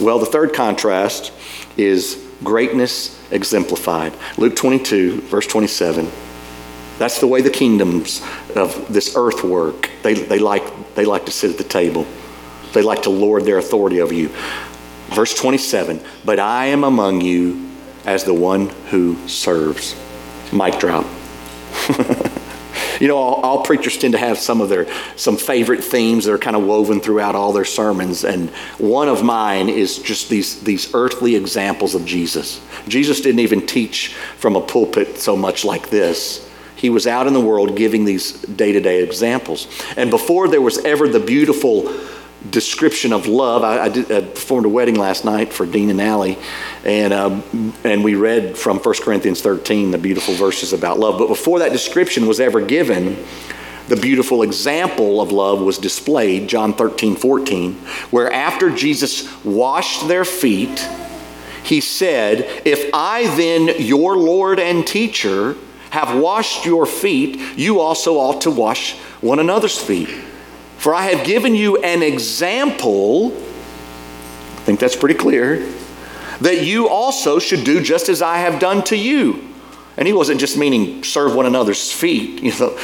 Well, 0.00 0.18
the 0.18 0.26
third 0.26 0.52
contrast 0.52 1.32
is 1.76 2.22
greatness 2.44 3.16
exemplified. 3.30 4.12
Luke 4.36 4.56
22, 4.56 5.22
verse 5.22 5.46
27. 5.46 6.10
That's 6.98 7.20
the 7.20 7.26
way 7.26 7.42
the 7.42 7.50
kingdoms 7.50 8.22
of 8.54 8.92
this 8.92 9.16
earth 9.16 9.44
work. 9.44 9.90
They, 10.02 10.14
they, 10.14 10.38
like, 10.38 10.94
they 10.94 11.04
like 11.04 11.26
to 11.26 11.32
sit 11.32 11.50
at 11.50 11.58
the 11.58 11.64
table, 11.64 12.06
they 12.72 12.82
like 12.82 13.02
to 13.02 13.10
lord 13.10 13.44
their 13.44 13.58
authority 13.58 14.00
over 14.00 14.14
you. 14.14 14.30
Verse 15.08 15.34
27 15.34 16.00
But 16.24 16.38
I 16.38 16.66
am 16.66 16.84
among 16.84 17.20
you 17.20 17.70
as 18.04 18.24
the 18.24 18.34
one 18.34 18.68
who 18.90 19.16
serves. 19.28 19.96
Mic 20.52 20.78
drop. 20.78 21.04
you 23.00 23.08
know, 23.08 23.16
all, 23.16 23.34
all, 23.42 23.62
preachers 23.62 23.98
tend 23.98 24.12
to 24.12 24.18
have 24.18 24.38
some 24.38 24.60
of 24.60 24.68
their 24.68 24.86
some 25.16 25.36
favorite 25.36 25.82
themes 25.82 26.24
that 26.24 26.32
are 26.32 26.38
kind 26.38 26.56
of 26.56 26.64
woven 26.64 27.00
throughout 27.00 27.34
all 27.34 27.52
their 27.52 27.64
sermons, 27.64 28.24
and 28.24 28.50
one 28.78 29.08
of 29.08 29.24
mine 29.24 29.68
is 29.68 29.98
just 29.98 30.30
these 30.30 30.62
these 30.62 30.94
earthly 30.94 31.34
examples 31.34 31.94
of 31.94 32.04
Jesus. 32.04 32.60
Jesus 32.88 33.20
didn't 33.20 33.40
even 33.40 33.66
teach 33.66 34.14
from 34.38 34.56
a 34.56 34.60
pulpit 34.60 35.18
so 35.18 35.36
much 35.36 35.64
like 35.64 35.90
this. 35.90 36.48
He 36.76 36.90
was 36.90 37.06
out 37.06 37.26
in 37.26 37.32
the 37.32 37.40
world 37.40 37.76
giving 37.76 38.04
these 38.04 38.32
day 38.42 38.72
to 38.72 38.80
day 38.80 39.02
examples. 39.02 39.66
And 39.96 40.10
before 40.10 40.46
there 40.46 40.60
was 40.60 40.78
ever 40.78 41.08
the 41.08 41.20
beautiful 41.20 41.92
description 42.50 43.12
of 43.12 43.26
love. 43.26 43.64
I, 43.64 43.84
I, 43.84 43.88
did, 43.88 44.10
I, 44.10 44.20
performed 44.20 44.66
a 44.66 44.68
wedding 44.68 44.96
last 44.96 45.24
night 45.24 45.52
for 45.52 45.66
Dean 45.66 45.90
and 45.90 46.00
Allie, 46.00 46.38
and, 46.84 47.12
um, 47.12 47.72
and 47.84 48.04
we 48.04 48.14
read 48.14 48.56
from 48.56 48.78
1 48.78 48.94
Corinthians 49.02 49.40
13 49.40 49.90
the 49.90 49.98
beautiful 49.98 50.34
verses 50.34 50.72
about 50.72 50.98
love. 50.98 51.18
But 51.18 51.28
before 51.28 51.58
that 51.60 51.72
description 51.72 52.26
was 52.26 52.40
ever 52.40 52.60
given, 52.60 53.16
the 53.88 53.96
beautiful 53.96 54.42
example 54.42 55.20
of 55.20 55.30
love 55.30 55.60
was 55.60 55.78
displayed, 55.78 56.48
John 56.48 56.74
13, 56.74 57.16
14, 57.16 57.74
where 58.10 58.32
after 58.32 58.70
Jesus 58.70 59.44
washed 59.44 60.08
their 60.08 60.24
feet, 60.24 60.88
he 61.62 61.80
said, 61.80 62.62
If 62.64 62.90
I 62.92 63.34
then, 63.36 63.70
your 63.78 64.16
Lord 64.16 64.58
and 64.58 64.86
teacher, 64.86 65.56
have 65.90 66.18
washed 66.18 66.66
your 66.66 66.84
feet, 66.84 67.40
you 67.56 67.80
also 67.80 68.16
ought 68.16 68.40
to 68.42 68.50
wash 68.50 68.96
one 69.20 69.38
another's 69.38 69.78
feet. 69.78 70.10
For 70.78 70.94
I 70.94 71.02
have 71.02 71.26
given 71.26 71.54
you 71.54 71.78
an 71.78 72.02
example, 72.02 73.32
I 73.36 74.60
think 74.60 74.80
that's 74.80 74.96
pretty 74.96 75.14
clear, 75.14 75.66
that 76.40 76.64
you 76.64 76.88
also 76.88 77.38
should 77.38 77.64
do 77.64 77.80
just 77.82 78.08
as 78.08 78.22
I 78.22 78.38
have 78.38 78.60
done 78.60 78.84
to 78.84 78.96
you. 78.96 79.42
And 79.96 80.06
he 80.06 80.12
wasn't 80.12 80.40
just 80.40 80.58
meaning 80.58 81.02
serve 81.02 81.34
one 81.34 81.46
another's 81.46 81.90
feet, 81.90 82.42
you 82.42 82.52
know. 82.58 82.76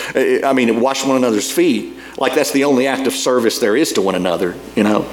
I 0.46 0.52
mean, 0.52 0.80
wash 0.80 1.04
one 1.04 1.16
another's 1.16 1.50
feet. 1.50 1.98
Like 2.18 2.34
that's 2.34 2.52
the 2.52 2.64
only 2.64 2.86
act 2.86 3.06
of 3.06 3.14
service 3.14 3.58
there 3.58 3.76
is 3.76 3.92
to 3.94 4.02
one 4.02 4.14
another, 4.14 4.54
you 4.76 4.82
know. 4.82 5.10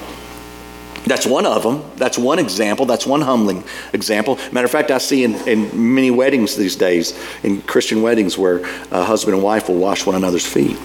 That's 1.05 1.25
one 1.25 1.45
of 1.45 1.63
them. 1.63 1.83
That's 1.95 2.17
one 2.17 2.39
example. 2.39 2.85
That's 2.85 3.07
one 3.07 3.21
humbling 3.21 3.63
example. 3.93 4.37
Matter 4.51 4.65
of 4.65 4.71
fact, 4.71 4.91
I 4.91 4.97
see 4.97 5.23
in, 5.23 5.35
in 5.47 5.95
many 5.95 6.11
weddings 6.11 6.55
these 6.55 6.75
days, 6.75 7.17
in 7.41 7.61
Christian 7.61 8.01
weddings, 8.01 8.37
where 8.37 8.59
a 8.91 9.03
husband 9.03 9.35
and 9.35 9.43
wife 9.43 9.69
will 9.69 9.77
wash 9.77 10.05
one 10.05 10.15
another's 10.15 10.45
feet. 10.45 10.77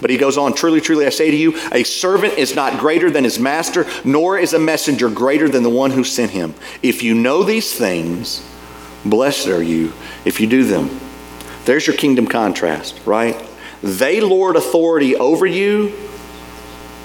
But 0.00 0.10
he 0.10 0.16
goes 0.16 0.36
on, 0.36 0.54
truly, 0.54 0.80
truly, 0.80 1.06
I 1.06 1.10
say 1.10 1.30
to 1.30 1.36
you, 1.36 1.58
a 1.72 1.84
servant 1.84 2.38
is 2.38 2.54
not 2.54 2.78
greater 2.78 3.10
than 3.10 3.24
his 3.24 3.38
master, 3.38 3.86
nor 4.04 4.38
is 4.38 4.52
a 4.52 4.58
messenger 4.58 5.08
greater 5.08 5.48
than 5.48 5.62
the 5.62 5.70
one 5.70 5.90
who 5.90 6.04
sent 6.04 6.32
him. 6.32 6.54
If 6.82 7.02
you 7.02 7.14
know 7.14 7.42
these 7.42 7.76
things, 7.76 8.46
blessed 9.04 9.48
are 9.48 9.62
you 9.62 9.92
if 10.24 10.40
you 10.40 10.46
do 10.46 10.64
them. 10.64 11.00
There's 11.64 11.86
your 11.86 11.96
kingdom 11.96 12.26
contrast, 12.26 13.00
right? 13.06 13.40
They 13.82 14.20
lord 14.20 14.56
authority 14.56 15.16
over 15.16 15.46
you, 15.46 15.92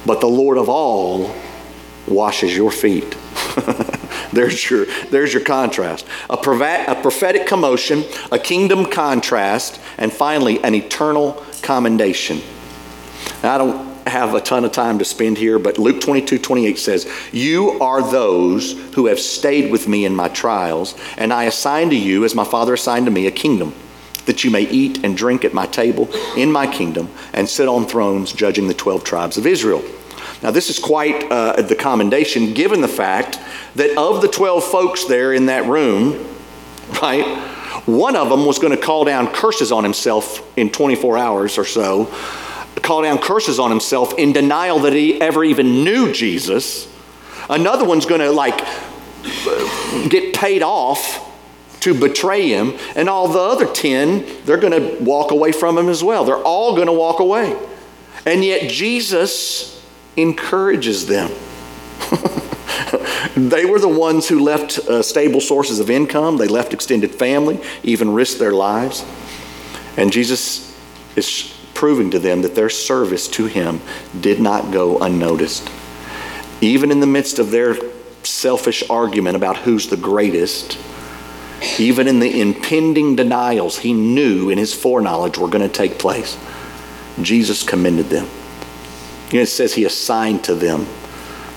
but 0.05 0.21
the 0.21 0.27
Lord 0.27 0.57
of 0.57 0.69
all 0.69 1.35
washes 2.07 2.55
your 2.55 2.71
feet. 2.71 3.17
there's 4.31 4.69
your 4.69 4.85
there's 5.09 5.33
your 5.33 5.43
contrast 5.43 6.05
a, 6.29 6.33
a 6.33 7.01
prophetic 7.01 7.47
commotion 7.47 8.03
a 8.31 8.37
kingdom 8.37 8.85
contrast 8.85 9.79
and 9.97 10.13
finally 10.13 10.63
an 10.63 10.75
eternal 10.75 11.43
commendation 11.61 12.41
I 13.43 13.57
don't 13.57 13.89
have 14.07 14.33
a 14.33 14.41
ton 14.41 14.65
of 14.65 14.71
time 14.71 14.99
to 14.99 15.05
spend 15.05 15.37
here, 15.37 15.59
but 15.59 15.77
Luke 15.77 16.01
22 16.01 16.39
28 16.39 16.77
says, 16.77 17.11
You 17.31 17.71
are 17.79 18.01
those 18.01 18.73
who 18.95 19.05
have 19.05 19.19
stayed 19.19 19.71
with 19.71 19.87
me 19.87 20.05
in 20.05 20.15
my 20.15 20.27
trials, 20.27 20.95
and 21.17 21.31
I 21.31 21.45
assign 21.45 21.89
to 21.91 21.95
you, 21.95 22.25
as 22.25 22.35
my 22.35 22.43
Father 22.43 22.73
assigned 22.73 23.05
to 23.05 23.11
me, 23.11 23.27
a 23.27 23.31
kingdom, 23.31 23.73
that 24.25 24.43
you 24.43 24.51
may 24.51 24.63
eat 24.63 25.03
and 25.03 25.15
drink 25.15 25.45
at 25.45 25.53
my 25.53 25.65
table 25.67 26.09
in 26.35 26.51
my 26.51 26.67
kingdom 26.67 27.09
and 27.33 27.47
sit 27.47 27.67
on 27.67 27.85
thrones 27.85 28.33
judging 28.33 28.67
the 28.67 28.73
12 28.73 29.03
tribes 29.03 29.37
of 29.37 29.45
Israel. 29.45 29.83
Now, 30.41 30.51
this 30.51 30.69
is 30.69 30.79
quite 30.79 31.29
uh, 31.31 31.61
the 31.61 31.75
commendation 31.75 32.53
given 32.53 32.81
the 32.81 32.87
fact 32.87 33.39
that 33.75 33.97
of 33.97 34.21
the 34.21 34.27
12 34.27 34.63
folks 34.63 35.05
there 35.05 35.33
in 35.33 35.47
that 35.47 35.65
room, 35.65 36.27
right, 37.01 37.25
one 37.85 38.15
of 38.15 38.29
them 38.29 38.45
was 38.45 38.59
going 38.59 38.75
to 38.75 38.81
call 38.81 39.05
down 39.05 39.27
curses 39.27 39.71
on 39.71 39.83
himself 39.83 40.57
in 40.57 40.69
24 40.69 41.17
hours 41.17 41.57
or 41.57 41.65
so 41.65 42.13
call 42.75 43.01
down 43.03 43.17
curses 43.17 43.59
on 43.59 43.69
himself 43.69 44.13
in 44.17 44.33
denial 44.33 44.79
that 44.79 44.93
he 44.93 45.19
ever 45.21 45.43
even 45.43 45.83
knew 45.83 46.11
Jesus. 46.11 46.87
Another 47.49 47.85
one's 47.85 48.05
going 48.05 48.21
to 48.21 48.31
like 48.31 48.59
get 50.09 50.33
paid 50.33 50.63
off 50.63 51.25
to 51.81 51.93
betray 51.93 52.49
him. 52.49 52.73
And 52.95 53.09
all 53.09 53.27
the 53.27 53.39
other 53.39 53.65
10, 53.65 54.45
they're 54.45 54.57
going 54.57 54.73
to 54.73 55.03
walk 55.03 55.31
away 55.31 55.51
from 55.51 55.77
him 55.77 55.89
as 55.89 56.03
well. 56.03 56.25
They're 56.25 56.37
all 56.37 56.75
going 56.75 56.87
to 56.87 56.93
walk 56.93 57.19
away. 57.19 57.57
And 58.25 58.43
yet 58.43 58.69
Jesus 58.69 59.83
encourages 60.17 61.07
them. 61.07 61.31
they 63.35 63.65
were 63.65 63.79
the 63.79 63.87
ones 63.87 64.27
who 64.27 64.39
left 64.39 64.77
uh, 64.79 65.01
stable 65.01 65.41
sources 65.41 65.79
of 65.79 65.89
income, 65.89 66.37
they 66.37 66.47
left 66.47 66.73
extended 66.73 67.13
family, 67.13 67.59
even 67.83 68.13
risked 68.13 68.39
their 68.39 68.51
lives. 68.51 69.05
And 69.97 70.11
Jesus 70.11 70.77
is 71.15 71.53
proving 71.79 72.11
to 72.11 72.19
them 72.19 72.41
that 72.41 72.55
their 72.55 72.69
service 72.69 73.25
to 73.29 73.45
him 73.45 73.79
did 74.19 74.37
not 74.37 74.69
go 74.69 74.97
unnoticed. 74.99 75.71
Even 76.59 76.91
in 76.91 76.99
the 76.99 77.07
midst 77.07 77.39
of 77.39 77.51
their 77.51 77.77
selfish 78.21 78.83
argument 78.89 79.37
about 79.37 79.55
who's 79.55 79.87
the 79.87 79.95
greatest, 79.95 80.77
even 81.79 82.09
in 82.09 82.19
the 82.19 82.41
impending 82.41 83.15
denials 83.15 83.77
he 83.79 83.93
knew 83.93 84.49
in 84.49 84.57
his 84.57 84.73
foreknowledge 84.73 85.37
were 85.37 85.47
going 85.47 85.65
to 85.65 85.73
take 85.73 85.97
place, 85.97 86.37
Jesus 87.21 87.63
commended 87.63 88.07
them. 88.07 88.27
You 89.29 89.35
know, 89.35 89.43
it 89.43 89.47
says 89.47 89.73
he 89.73 89.85
assigned 89.85 90.43
to 90.43 90.55
them, 90.55 90.85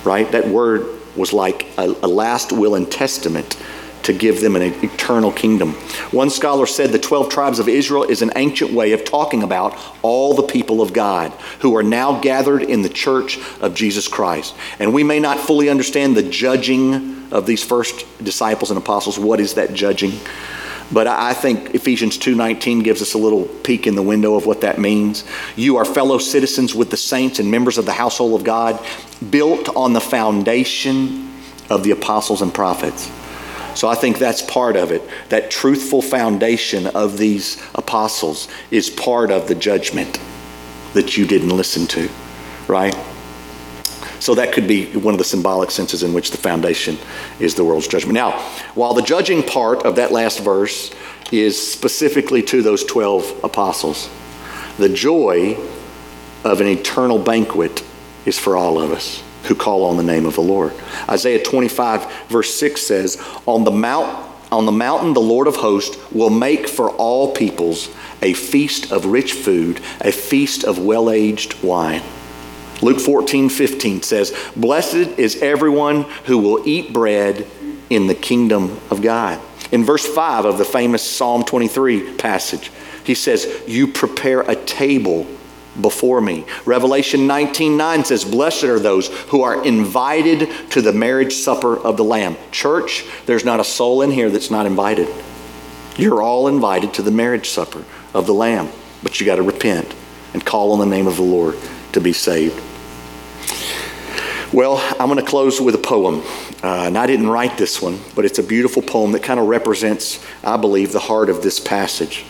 right? 0.04 0.30
That 0.30 0.46
word 0.46 1.00
was 1.16 1.32
like 1.32 1.66
a, 1.76 1.86
a 2.00 2.06
last 2.06 2.52
will 2.52 2.76
and 2.76 2.88
testament 2.88 3.60
to 4.04 4.12
give 4.12 4.40
them 4.40 4.54
an 4.54 4.62
eternal 4.84 5.32
kingdom. 5.32 5.76
One 6.12 6.28
scholar 6.28 6.66
said 6.66 6.90
the 6.90 6.98
12 6.98 7.30
tribes 7.30 7.58
of 7.58 7.68
Israel 7.68 8.04
is 8.04 8.20
an 8.20 8.32
ancient 8.36 8.72
way 8.72 8.92
of 8.92 9.04
talking 9.04 9.42
about 9.42 9.76
all 10.02 10.34
the 10.34 10.42
people 10.42 10.82
of 10.82 10.92
God 10.92 11.32
who 11.60 11.74
are 11.74 11.82
now 11.82 12.20
gathered 12.20 12.62
in 12.62 12.82
the 12.82 12.90
church 12.90 13.38
of 13.60 13.74
Jesus 13.74 14.08
Christ. 14.08 14.54
And 14.78 14.92
we 14.92 15.02
may 15.04 15.20
not 15.20 15.40
fully 15.40 15.70
understand 15.70 16.14
the 16.14 16.22
judging 16.22 17.32
of 17.32 17.46
these 17.46 17.64
first 17.64 18.04
disciples 18.22 18.70
and 18.70 18.78
apostles. 18.78 19.18
What 19.18 19.40
is 19.40 19.54
that 19.54 19.72
judging? 19.72 20.12
But 20.92 21.06
I 21.06 21.32
think 21.32 21.74
Ephesians 21.74 22.18
2:19 22.18 22.82
gives 22.82 23.00
us 23.00 23.14
a 23.14 23.18
little 23.18 23.44
peek 23.62 23.86
in 23.86 23.94
the 23.94 24.02
window 24.02 24.34
of 24.34 24.44
what 24.44 24.60
that 24.60 24.78
means. 24.78 25.24
You 25.56 25.78
are 25.78 25.86
fellow 25.86 26.18
citizens 26.18 26.74
with 26.74 26.90
the 26.90 26.98
saints 26.98 27.38
and 27.38 27.50
members 27.50 27.78
of 27.78 27.86
the 27.86 27.92
household 27.92 28.38
of 28.38 28.44
God, 28.44 28.78
built 29.30 29.74
on 29.74 29.94
the 29.94 30.00
foundation 30.02 31.30
of 31.70 31.84
the 31.84 31.92
apostles 31.92 32.42
and 32.42 32.52
prophets. 32.52 33.08
So 33.74 33.88
I 33.88 33.94
think 33.94 34.18
that's 34.18 34.42
part 34.42 34.76
of 34.76 34.92
it. 34.92 35.02
That 35.28 35.50
truthful 35.50 36.02
foundation 36.02 36.86
of 36.88 37.18
these 37.18 37.62
apostles 37.74 38.48
is 38.70 38.90
part 38.90 39.30
of 39.30 39.48
the 39.48 39.54
judgment 39.54 40.20
that 40.92 41.16
you 41.16 41.26
didn't 41.26 41.50
listen 41.50 41.86
to, 41.88 42.08
right? 42.68 42.94
So 44.20 44.34
that 44.34 44.52
could 44.52 44.68
be 44.68 44.86
one 44.96 45.14
of 45.14 45.18
the 45.18 45.24
symbolic 45.24 45.70
senses 45.70 46.02
in 46.02 46.12
which 46.12 46.30
the 46.30 46.36
foundation 46.36 46.98
is 47.40 47.54
the 47.54 47.64
world's 47.64 47.88
judgment. 47.88 48.14
Now, 48.14 48.38
while 48.74 48.94
the 48.94 49.02
judging 49.02 49.42
part 49.42 49.84
of 49.84 49.96
that 49.96 50.12
last 50.12 50.40
verse 50.40 50.94
is 51.32 51.72
specifically 51.72 52.42
to 52.42 52.62
those 52.62 52.84
12 52.84 53.40
apostles, 53.42 54.08
the 54.78 54.88
joy 54.88 55.56
of 56.44 56.60
an 56.60 56.66
eternal 56.66 57.18
banquet 57.18 57.82
is 58.26 58.38
for 58.38 58.56
all 58.56 58.80
of 58.80 58.92
us 58.92 59.22
who 59.44 59.54
call 59.54 59.84
on 59.84 59.96
the 59.96 60.02
name 60.02 60.26
of 60.26 60.34
the 60.34 60.42
Lord. 60.42 60.72
Isaiah 61.08 61.42
25, 61.42 62.28
verse 62.28 62.54
6 62.54 62.80
says, 62.80 63.22
On 63.46 63.64
the 63.64 63.70
mount 63.70 64.30
on 64.52 64.66
the 64.66 64.72
mountain 64.72 65.14
the 65.14 65.20
Lord 65.20 65.46
of 65.46 65.56
hosts 65.56 65.96
will 66.12 66.28
make 66.28 66.68
for 66.68 66.90
all 66.90 67.32
peoples 67.32 67.88
a 68.20 68.34
feast 68.34 68.92
of 68.92 69.06
rich 69.06 69.32
food, 69.32 69.80
a 70.02 70.12
feast 70.12 70.62
of 70.62 70.78
well-aged 70.78 71.62
wine. 71.62 72.02
Luke 72.82 73.00
14, 73.00 73.48
15 73.48 74.02
says, 74.02 74.36
Blessed 74.54 75.18
is 75.18 75.40
everyone 75.40 76.02
who 76.26 76.36
will 76.36 76.68
eat 76.68 76.92
bread 76.92 77.46
in 77.88 78.08
the 78.08 78.14
kingdom 78.14 78.78
of 78.90 79.00
God. 79.00 79.40
In 79.70 79.84
verse 79.84 80.04
5 80.04 80.44
of 80.44 80.58
the 80.58 80.64
famous 80.66 81.02
Psalm 81.02 81.44
23 81.44 82.16
passage, 82.16 82.70
he 83.04 83.14
says, 83.14 83.62
You 83.66 83.86
prepare 83.86 84.42
a 84.42 84.56
table 84.56 85.26
before 85.80 86.20
me. 86.20 86.44
Revelation 86.64 87.26
19 87.26 87.76
9 87.76 88.04
says, 88.04 88.24
Blessed 88.24 88.64
are 88.64 88.78
those 88.78 89.08
who 89.28 89.42
are 89.42 89.64
invited 89.64 90.50
to 90.70 90.82
the 90.82 90.92
marriage 90.92 91.34
supper 91.34 91.78
of 91.78 91.96
the 91.96 92.04
Lamb. 92.04 92.36
Church, 92.50 93.04
there's 93.26 93.44
not 93.44 93.60
a 93.60 93.64
soul 93.64 94.02
in 94.02 94.10
here 94.10 94.30
that's 94.30 94.50
not 94.50 94.66
invited. 94.66 95.08
You're 95.96 96.22
all 96.22 96.48
invited 96.48 96.94
to 96.94 97.02
the 97.02 97.10
marriage 97.10 97.48
supper 97.48 97.84
of 98.14 98.26
the 98.26 98.34
Lamb, 98.34 98.68
but 99.02 99.20
you 99.20 99.26
got 99.26 99.36
to 99.36 99.42
repent 99.42 99.94
and 100.32 100.44
call 100.44 100.72
on 100.72 100.78
the 100.78 100.86
name 100.86 101.06
of 101.06 101.16
the 101.16 101.22
Lord 101.22 101.56
to 101.92 102.00
be 102.00 102.12
saved. 102.12 102.60
Well, 104.52 104.76
I'm 105.00 105.08
going 105.08 105.18
to 105.18 105.24
close 105.24 105.60
with 105.60 105.74
a 105.74 105.78
poem. 105.78 106.22
Uh, 106.62 106.84
and 106.86 106.96
I 106.96 107.06
didn't 107.06 107.28
write 107.28 107.58
this 107.58 107.82
one, 107.82 107.98
but 108.14 108.24
it's 108.24 108.38
a 108.38 108.42
beautiful 108.42 108.82
poem 108.82 109.12
that 109.12 109.22
kind 109.22 109.40
of 109.40 109.46
represents, 109.46 110.24
I 110.44 110.56
believe, 110.56 110.92
the 110.92 111.00
heart 111.00 111.28
of 111.28 111.42
this 111.42 111.58
passage. 111.58 112.24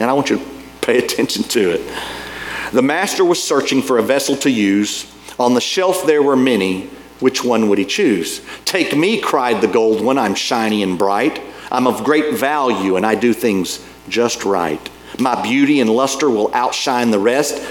And 0.00 0.10
I 0.10 0.12
want 0.12 0.28
you 0.28 0.38
to 0.38 0.44
pay 0.80 0.98
attention 0.98 1.44
to 1.44 1.70
it. 1.70 2.25
The 2.72 2.82
master 2.82 3.24
was 3.24 3.42
searching 3.42 3.82
for 3.82 3.98
a 3.98 4.02
vessel 4.02 4.36
to 4.38 4.50
use. 4.50 5.12
On 5.38 5.54
the 5.54 5.60
shelf 5.60 6.04
there 6.04 6.22
were 6.22 6.36
many. 6.36 6.90
Which 7.20 7.44
one 7.44 7.68
would 7.68 7.78
he 7.78 7.84
choose? 7.84 8.42
Take 8.64 8.96
me, 8.96 9.20
cried 9.20 9.60
the 9.60 9.68
gold 9.68 10.04
one. 10.04 10.18
I'm 10.18 10.34
shiny 10.34 10.82
and 10.82 10.98
bright. 10.98 11.40
I'm 11.70 11.86
of 11.86 12.04
great 12.04 12.34
value 12.34 12.96
and 12.96 13.06
I 13.06 13.14
do 13.14 13.32
things 13.32 13.84
just 14.08 14.44
right. 14.44 14.80
My 15.18 15.40
beauty 15.40 15.80
and 15.80 15.88
luster 15.88 16.28
will 16.28 16.52
outshine 16.54 17.10
the 17.10 17.18
rest. 17.18 17.62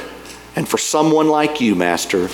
And 0.56 0.68
for 0.68 0.78
someone 0.78 1.28
like 1.28 1.62
you, 1.62 1.76
master, 1.76 2.30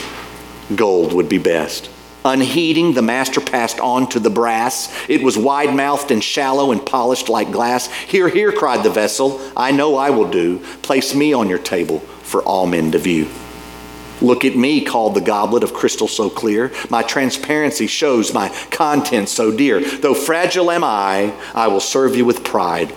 gold 0.76 1.14
would 1.14 1.28
be 1.28 1.40
best. 1.40 1.90
Unheeding, 2.24 2.94
the 2.94 3.02
master 3.02 3.42
passed 3.42 3.80
on 3.80 4.08
to 4.10 4.20
the 4.20 4.30
brass. 4.30 4.94
It 5.10 5.24
was 5.24 5.38
wide 5.38 5.76
mouthed 5.76 6.12
and 6.12 6.24
shallow 6.24 6.72
and 6.72 6.86
polished 6.86 7.30
like 7.30 7.52
glass. 7.52 7.92
Here, 7.92 8.30
here, 8.30 8.52
cried 8.52 8.84
the 8.84 8.92
vessel. 8.92 9.42
I 9.58 9.72
know 9.72 9.96
I 9.96 10.12
will 10.12 10.30
do. 10.30 10.60
Place 10.84 11.16
me 11.16 11.34
on 11.34 11.50
your 11.50 11.58
table 11.58 12.04
for 12.32 12.42
all 12.44 12.66
men 12.66 12.92
to 12.94 12.98
view. 12.98 13.28
Look 14.22 14.46
at 14.46 14.56
me, 14.56 14.86
called 14.86 15.16
the 15.16 15.22
goblet 15.22 15.64
of 15.64 15.74
crystal 15.74 16.08
so 16.08 16.30
clear. 16.30 16.72
My 16.90 17.02
transparency 17.02 17.88
shows 17.88 18.34
my 18.34 18.50
contents 18.70 19.32
so 19.32 19.52
dear. 19.52 19.82
Though 19.82 20.14
fragile 20.14 20.72
am 20.72 20.84
I, 20.84 21.34
I 21.56 21.68
will 21.68 21.80
serve 21.80 22.16
you 22.16 22.24
with 22.24 22.44
pride, 22.44 22.94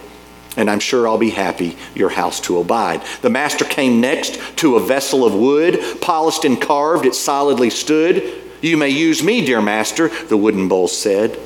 and 0.57 0.71
I'm 0.71 0.81
sure 0.81 1.09
I'll 1.09 1.19
be 1.19 1.31
happy 1.31 1.77
your 1.95 2.11
house 2.11 2.41
to 2.43 2.59
abide. 2.59 3.03
The 3.23 3.31
master 3.31 3.65
came 3.65 4.01
next 4.01 4.39
to 4.59 4.77
a 4.77 4.87
vessel 4.87 5.25
of 5.25 5.35
wood, 5.35 5.81
polished 6.01 6.45
and 6.45 6.61
carved, 6.61 7.07
it 7.07 7.15
solidly 7.15 7.71
stood. 7.71 8.43
You 8.61 8.77
may 8.77 8.91
use 8.91 9.23
me, 9.23 9.45
dear 9.45 9.63
master, 9.63 10.09
the 10.09 10.37
wooden 10.37 10.69
bowl 10.69 10.89
said, 10.89 11.39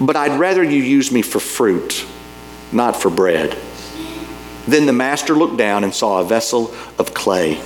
but 0.00 0.16
I'd 0.16 0.38
rather 0.38 0.62
you 0.62 0.82
use 0.82 1.10
me 1.10 1.22
for 1.22 1.40
fruit, 1.40 2.06
not 2.72 2.94
for 2.94 3.10
bread. 3.10 3.58
Then 4.68 4.86
the 4.86 4.92
master 4.92 5.34
looked 5.34 5.56
down 5.56 5.82
and 5.82 5.94
saw 5.94 6.20
a 6.20 6.24
vessel 6.24 6.74
of 6.98 7.14
clay. 7.14 7.60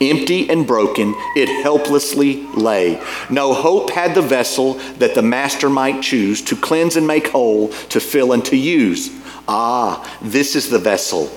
Empty 0.00 0.48
and 0.48 0.64
broken, 0.64 1.14
it 1.34 1.48
helplessly 1.62 2.46
lay. 2.54 3.02
No 3.28 3.52
hope 3.52 3.90
had 3.90 4.14
the 4.14 4.22
vessel 4.22 4.74
that 4.98 5.16
the 5.16 5.22
master 5.22 5.68
might 5.68 6.00
choose 6.00 6.40
to 6.42 6.54
cleanse 6.54 6.96
and 6.96 7.06
make 7.06 7.28
whole, 7.28 7.68
to 7.90 7.98
fill 7.98 8.32
and 8.32 8.44
to 8.44 8.56
use. 8.56 9.10
Ah, 9.48 10.18
this 10.22 10.54
is 10.54 10.70
the 10.70 10.78
vessel 10.78 11.28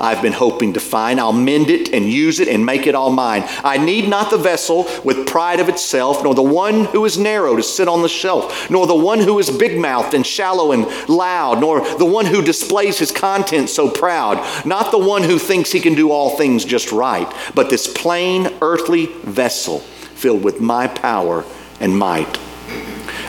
I've 0.00 0.22
been 0.22 0.32
hoping 0.32 0.74
to 0.74 0.80
find. 0.80 1.18
I'll 1.18 1.32
mend 1.32 1.70
it 1.70 1.92
and 1.92 2.06
use 2.06 2.40
it 2.40 2.48
and 2.48 2.64
make 2.64 2.86
it 2.86 2.94
all 2.94 3.10
mine. 3.10 3.44
I 3.64 3.78
need 3.78 4.08
not 4.08 4.30
the 4.30 4.38
vessel 4.38 4.88
with 5.04 5.26
pride 5.26 5.60
of 5.60 5.68
itself, 5.68 6.22
nor 6.22 6.34
the 6.34 6.42
one 6.42 6.84
who 6.86 7.04
is 7.04 7.18
narrow 7.18 7.56
to 7.56 7.62
sit 7.62 7.88
on 7.88 8.02
the 8.02 8.08
shelf, 8.08 8.70
nor 8.70 8.86
the 8.86 8.94
one 8.94 9.18
who 9.20 9.38
is 9.38 9.50
big 9.50 9.78
mouthed 9.78 10.14
and 10.14 10.26
shallow 10.26 10.72
and 10.72 10.86
loud, 11.08 11.60
nor 11.60 11.80
the 11.98 12.04
one 12.04 12.26
who 12.26 12.42
displays 12.42 12.98
his 12.98 13.10
contents 13.10 13.72
so 13.72 13.90
proud, 13.90 14.66
not 14.66 14.90
the 14.90 14.98
one 14.98 15.22
who 15.22 15.38
thinks 15.38 15.72
he 15.72 15.80
can 15.80 15.94
do 15.94 16.10
all 16.10 16.36
things 16.36 16.64
just 16.64 16.92
right, 16.92 17.32
but 17.54 17.70
this 17.70 17.86
plain 17.86 18.48
earthly 18.62 19.06
vessel 19.24 19.80
filled 19.80 20.44
with 20.44 20.60
my 20.60 20.86
power 20.86 21.44
and 21.80 21.98
might. 21.98 22.38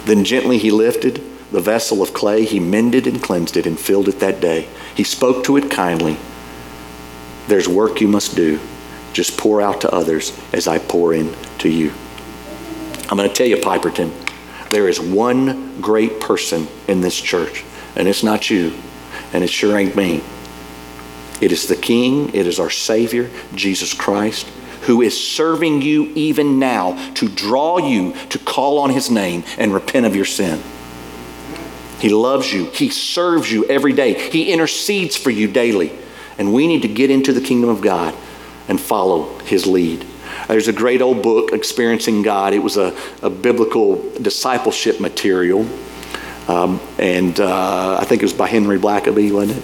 Then 0.06 0.24
gently 0.24 0.58
he 0.58 0.72
lifted 0.72 1.24
the 1.52 1.62
vessel 1.62 2.02
of 2.02 2.14
clay, 2.14 2.46
he 2.46 2.60
mended 2.60 3.08
and 3.08 3.22
cleansed 3.22 3.58
it 3.58 3.66
and 3.66 3.80
filled 3.80 4.08
it 4.08 4.20
that 4.20 4.40
day. 4.40 4.68
He 4.96 5.04
spoke 5.04 5.44
to 5.46 5.58
it 5.58 5.72
kindly 5.72 6.18
there's 7.50 7.68
work 7.68 8.00
you 8.00 8.08
must 8.08 8.36
do. 8.36 8.60
Just 9.12 9.38
pour 9.38 9.62
out 9.62 9.82
to 9.82 9.94
others 9.94 10.40
as 10.54 10.68
I 10.68 10.78
pour 10.78 11.14
in 11.14 11.34
to 11.58 11.70
you. 11.70 11.92
I'm 13.10 13.18
going 13.18 13.28
to 13.28 13.36
tell 13.36 13.48
you, 13.48 13.58
Piperton, 13.58 14.12
there 14.70 14.88
is 14.88 15.00
one 15.00 15.82
great 15.82 16.22
person 16.22 16.68
in 16.88 17.02
this 17.02 17.20
church, 17.20 17.66
and 17.96 18.08
it's 18.08 18.24
not 18.24 18.52
you, 18.52 18.74
and 19.34 19.44
it 19.44 19.50
sure 19.50 19.78
ain't 19.78 19.96
me. 19.96 20.22
It 21.42 21.52
is 21.52 21.68
the 21.68 21.76
King, 21.76 22.34
it 22.36 22.46
is 22.46 22.60
our 22.60 22.70
Savior, 22.70 23.32
Jesus 23.56 23.96
Christ, 23.96 24.46
who 24.84 25.02
is 25.02 25.20
serving 25.20 25.82
you 25.82 26.06
even 26.16 26.60
now 26.60 27.14
to 27.16 27.28
draw 27.28 27.80
you 27.80 28.14
to 28.30 28.38
call 28.38 28.78
on 28.78 28.92
His 28.92 29.10
name 29.10 29.44
and 29.58 29.74
repent 29.74 30.06
of 30.06 30.16
your 30.16 30.26
sin. 30.26 30.62
He 32.00 32.10
loves 32.10 32.54
you, 32.54 32.66
He 32.66 32.90
serves 32.90 33.52
you 33.52 33.66
every 33.66 33.94
day, 33.94 34.30
He 34.30 34.54
intercedes 34.54 35.16
for 35.16 35.32
you 35.32 35.48
daily. 35.48 35.98
And 36.40 36.54
we 36.54 36.66
need 36.66 36.82
to 36.82 36.88
get 36.88 37.12
into 37.12 37.34
the 37.34 37.42
kingdom 37.42 37.70
of 37.70 37.82
God 37.82 38.16
and 38.68 38.80
follow 38.80 39.38
his 39.40 39.68
lead. 39.68 40.06
There's 40.48 40.68
a 40.68 40.74
great 40.74 41.02
old 41.02 41.22
book, 41.22 41.52
Experiencing 41.54 42.24
God. 42.24 42.54
It 42.54 42.60
was 42.60 42.78
a, 42.78 42.98
a 43.22 43.30
biblical 43.30 44.02
discipleship 44.20 45.00
material. 45.00 45.68
Um, 46.48 46.80
and 46.98 47.40
uh, 47.40 47.98
I 48.00 48.06
think 48.06 48.24
it 48.24 48.26
was 48.26 48.34
by 48.34 48.48
Henry 48.48 48.80
Blackaby, 48.80 49.32
wasn't 49.32 49.60
it? 49.60 49.64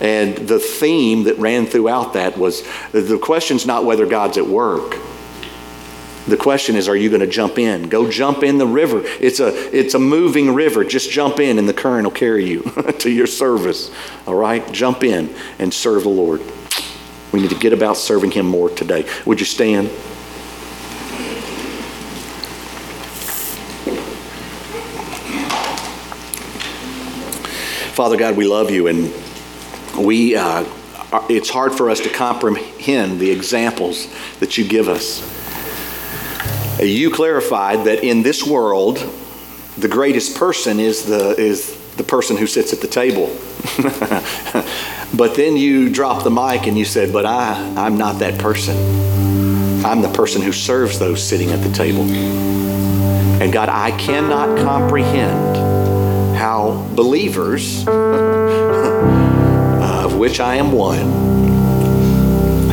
And 0.00 0.48
the 0.48 0.58
theme 0.58 1.24
that 1.24 1.38
ran 1.38 1.66
throughout 1.66 2.12
that 2.12 2.38
was 2.38 2.62
the 2.92 3.18
question's 3.18 3.66
not 3.66 3.84
whether 3.84 4.06
God's 4.06 4.38
at 4.38 4.46
work. 4.46 4.96
The 6.30 6.36
question 6.36 6.76
is, 6.76 6.88
are 6.88 6.94
you 6.94 7.08
going 7.08 7.22
to 7.22 7.26
jump 7.26 7.58
in? 7.58 7.88
Go 7.88 8.08
jump 8.08 8.44
in 8.44 8.58
the 8.58 8.66
river. 8.66 9.02
It's 9.20 9.40
a, 9.40 9.48
it's 9.76 9.94
a 9.94 9.98
moving 9.98 10.54
river. 10.54 10.84
Just 10.84 11.10
jump 11.10 11.40
in 11.40 11.58
and 11.58 11.68
the 11.68 11.74
current 11.74 12.04
will 12.04 12.12
carry 12.12 12.48
you 12.48 12.62
to 13.00 13.10
your 13.10 13.26
service. 13.26 13.90
All 14.28 14.36
right? 14.36 14.70
Jump 14.70 15.02
in 15.02 15.34
and 15.58 15.74
serve 15.74 16.04
the 16.04 16.08
Lord. 16.08 16.40
We 17.32 17.40
need 17.40 17.50
to 17.50 17.58
get 17.58 17.72
about 17.72 17.96
serving 17.96 18.30
Him 18.30 18.46
more 18.46 18.70
today. 18.70 19.08
Would 19.26 19.40
you 19.40 19.46
stand? 19.46 19.88
Father 27.90 28.16
God, 28.16 28.36
we 28.36 28.46
love 28.46 28.70
you, 28.70 28.86
and 28.86 29.12
we, 29.98 30.36
uh, 30.36 30.64
it's 31.28 31.50
hard 31.50 31.74
for 31.74 31.90
us 31.90 31.98
to 32.00 32.08
comprehend 32.08 33.18
the 33.18 33.32
examples 33.32 34.06
that 34.38 34.56
you 34.56 34.64
give 34.64 34.88
us. 34.88 35.39
You 36.82 37.10
clarified 37.10 37.84
that 37.84 38.02
in 38.02 38.22
this 38.22 38.46
world, 38.46 38.96
the 39.76 39.88
greatest 39.88 40.36
person 40.36 40.80
is 40.80 41.04
the, 41.04 41.38
is 41.38 41.76
the 41.96 42.04
person 42.04 42.38
who 42.38 42.46
sits 42.46 42.72
at 42.72 42.80
the 42.80 42.86
table. 42.86 43.26
but 45.14 45.34
then 45.34 45.58
you 45.58 45.90
dropped 45.90 46.24
the 46.24 46.30
mic 46.30 46.66
and 46.66 46.78
you 46.78 46.86
said, 46.86 47.12
But 47.12 47.26
I, 47.26 47.74
I'm 47.76 47.98
not 47.98 48.20
that 48.20 48.38
person. 48.38 48.74
I'm 49.84 50.00
the 50.00 50.12
person 50.12 50.40
who 50.40 50.52
serves 50.52 50.98
those 50.98 51.22
sitting 51.22 51.50
at 51.50 51.62
the 51.62 51.72
table. 51.72 52.00
And 52.02 53.52
God, 53.52 53.68
I 53.68 53.90
cannot 53.92 54.56
comprehend 54.58 55.56
how 56.36 56.88
believers, 56.94 57.86
of 57.88 57.96
which 60.16 60.40
I 60.40 60.54
am 60.56 60.72
one, 60.72 61.28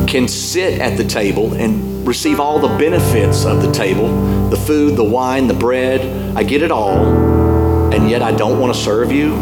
can 0.08 0.30
sit 0.30 0.80
at 0.80 0.98
the 0.98 1.04
table 1.04 1.54
and 1.54 1.97
receive 2.08 2.40
all 2.40 2.58
the 2.58 2.78
benefits 2.78 3.46
of 3.46 3.62
the 3.62 3.72
table 3.72 4.50
the 4.50 4.56
food, 4.56 4.96
the 4.96 5.04
wine, 5.04 5.48
the 5.48 5.54
bread. 5.54 6.36
I 6.38 6.44
get 6.44 6.64
it 6.64 6.72
all, 6.72 7.94
and 7.94 8.10
yet 8.10 8.22
I 8.22 8.32
don't 8.32 8.60
want 8.60 8.74
to 8.74 8.80
serve 8.80 9.12
you. 9.12 9.36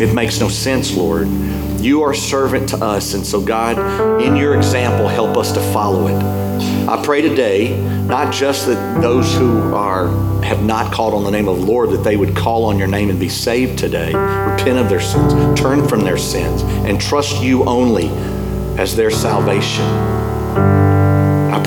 It 0.00 0.12
makes 0.12 0.40
no 0.40 0.48
sense, 0.48 0.92
Lord. 0.92 1.28
You 1.80 2.02
are 2.02 2.12
servant 2.12 2.68
to 2.70 2.84
us, 2.84 3.14
and 3.14 3.24
so, 3.24 3.40
God, 3.40 4.20
in 4.20 4.34
your 4.34 4.56
example, 4.56 5.06
help 5.06 5.36
us 5.36 5.52
to 5.52 5.60
follow 5.72 6.08
it. 6.08 6.20
I 6.88 7.00
pray 7.04 7.22
today, 7.22 7.80
not 8.06 8.34
just 8.34 8.66
that 8.66 9.00
those 9.00 9.32
who 9.36 9.72
are 9.72 10.08
have 10.42 10.64
not 10.64 10.92
called 10.92 11.14
on 11.14 11.22
the 11.22 11.30
name 11.30 11.46
of 11.46 11.60
the 11.60 11.64
Lord, 11.64 11.90
that 11.90 12.02
they 12.02 12.16
would 12.16 12.34
call 12.34 12.64
on 12.64 12.76
your 12.76 12.88
name 12.88 13.08
and 13.08 13.20
be 13.20 13.28
saved 13.28 13.78
today, 13.78 14.06
repent 14.06 14.78
of 14.78 14.88
their 14.88 15.00
sins, 15.00 15.32
turn 15.58 15.86
from 15.86 16.00
their 16.00 16.18
sins, 16.18 16.62
and 16.62 17.00
trust 17.00 17.40
you 17.40 17.64
only 17.64 18.08
as 18.78 18.96
their 18.96 19.10
salvation. 19.10 20.99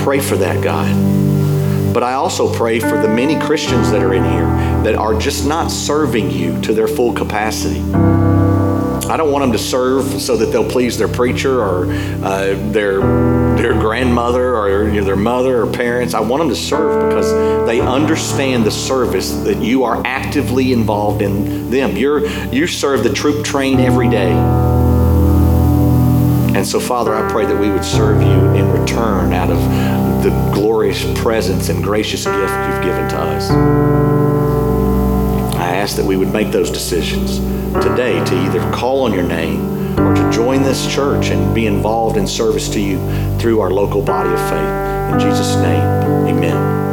Pray 0.03 0.19
for 0.19 0.35
that, 0.35 0.61
God. 0.61 1.93
But 1.93 2.03
I 2.03 2.13
also 2.13 2.53
pray 2.53 2.81
for 2.81 2.97
the 2.97 3.07
many 3.07 3.39
Christians 3.39 3.89
that 3.91 4.01
are 4.01 4.13
in 4.13 4.23
here 4.25 4.47
that 4.83 4.95
are 4.95 5.17
just 5.17 5.47
not 5.47 5.71
serving 5.71 6.29
you 6.29 6.59
to 6.61 6.73
their 6.73 6.89
full 6.89 7.13
capacity. 7.13 7.79
I 9.09 9.15
don't 9.15 9.31
want 9.31 9.43
them 9.43 9.51
to 9.53 9.57
serve 9.59 10.21
so 10.21 10.35
that 10.35 10.47
they'll 10.47 10.69
please 10.69 10.97
their 10.97 11.07
preacher 11.07 11.61
or 11.61 11.85
uh, 12.23 12.55
their 12.71 12.99
their 13.55 13.73
grandmother 13.73 14.57
or 14.57 14.89
you 14.89 14.99
know, 14.99 15.05
their 15.05 15.15
mother 15.15 15.61
or 15.61 15.71
parents. 15.71 16.13
I 16.13 16.19
want 16.19 16.41
them 16.41 16.49
to 16.49 16.55
serve 16.55 17.07
because 17.07 17.31
they 17.65 17.79
understand 17.79 18.65
the 18.65 18.71
service 18.71 19.31
that 19.43 19.59
you 19.59 19.83
are 19.83 20.01
actively 20.05 20.73
involved 20.73 21.21
in 21.21 21.69
them. 21.69 21.95
You're 21.95 22.27
you 22.51 22.67
serve 22.67 23.03
the 23.03 23.13
troop 23.13 23.45
train 23.45 23.79
every 23.79 24.09
day. 24.09 24.33
And 26.55 26.65
so, 26.65 26.79
Father, 26.79 27.13
I 27.13 27.29
pray 27.31 27.45
that 27.45 27.59
we 27.59 27.69
would 27.69 27.83
serve 27.85 28.21
you 28.21 28.53
in 28.53 28.69
return 28.71 29.33
out 29.33 29.49
of 29.49 29.59
the 30.23 30.29
glorious 30.53 31.03
presence 31.19 31.69
and 31.69 31.83
gracious 31.83 32.25
gift 32.25 32.37
you've 32.37 32.83
given 32.83 33.09
to 33.09 33.17
us 33.17 33.49
I 35.63 35.75
ask 35.75 35.95
that 35.95 36.05
we 36.05 36.17
would 36.17 36.31
make 36.31 36.51
those 36.51 36.69
decisions 36.69 37.39
today 37.83 38.23
to 38.25 38.45
either 38.45 38.59
call 38.71 39.03
on 39.03 39.13
your 39.13 39.23
name 39.23 39.97
or 39.99 40.13
to 40.13 40.31
join 40.31 40.61
this 40.61 40.85
church 40.93 41.29
and 41.29 41.55
be 41.55 41.67
involved 41.67 42.17
in 42.17 42.27
service 42.27 42.69
to 42.69 42.81
you 42.81 42.99
through 43.37 43.59
our 43.61 43.71
local 43.71 44.01
body 44.01 44.29
of 44.29 44.39
faith. 44.49 45.13
In 45.13 45.19
Jesus' 45.19 45.55
name, 45.55 45.81
amen. 46.27 46.92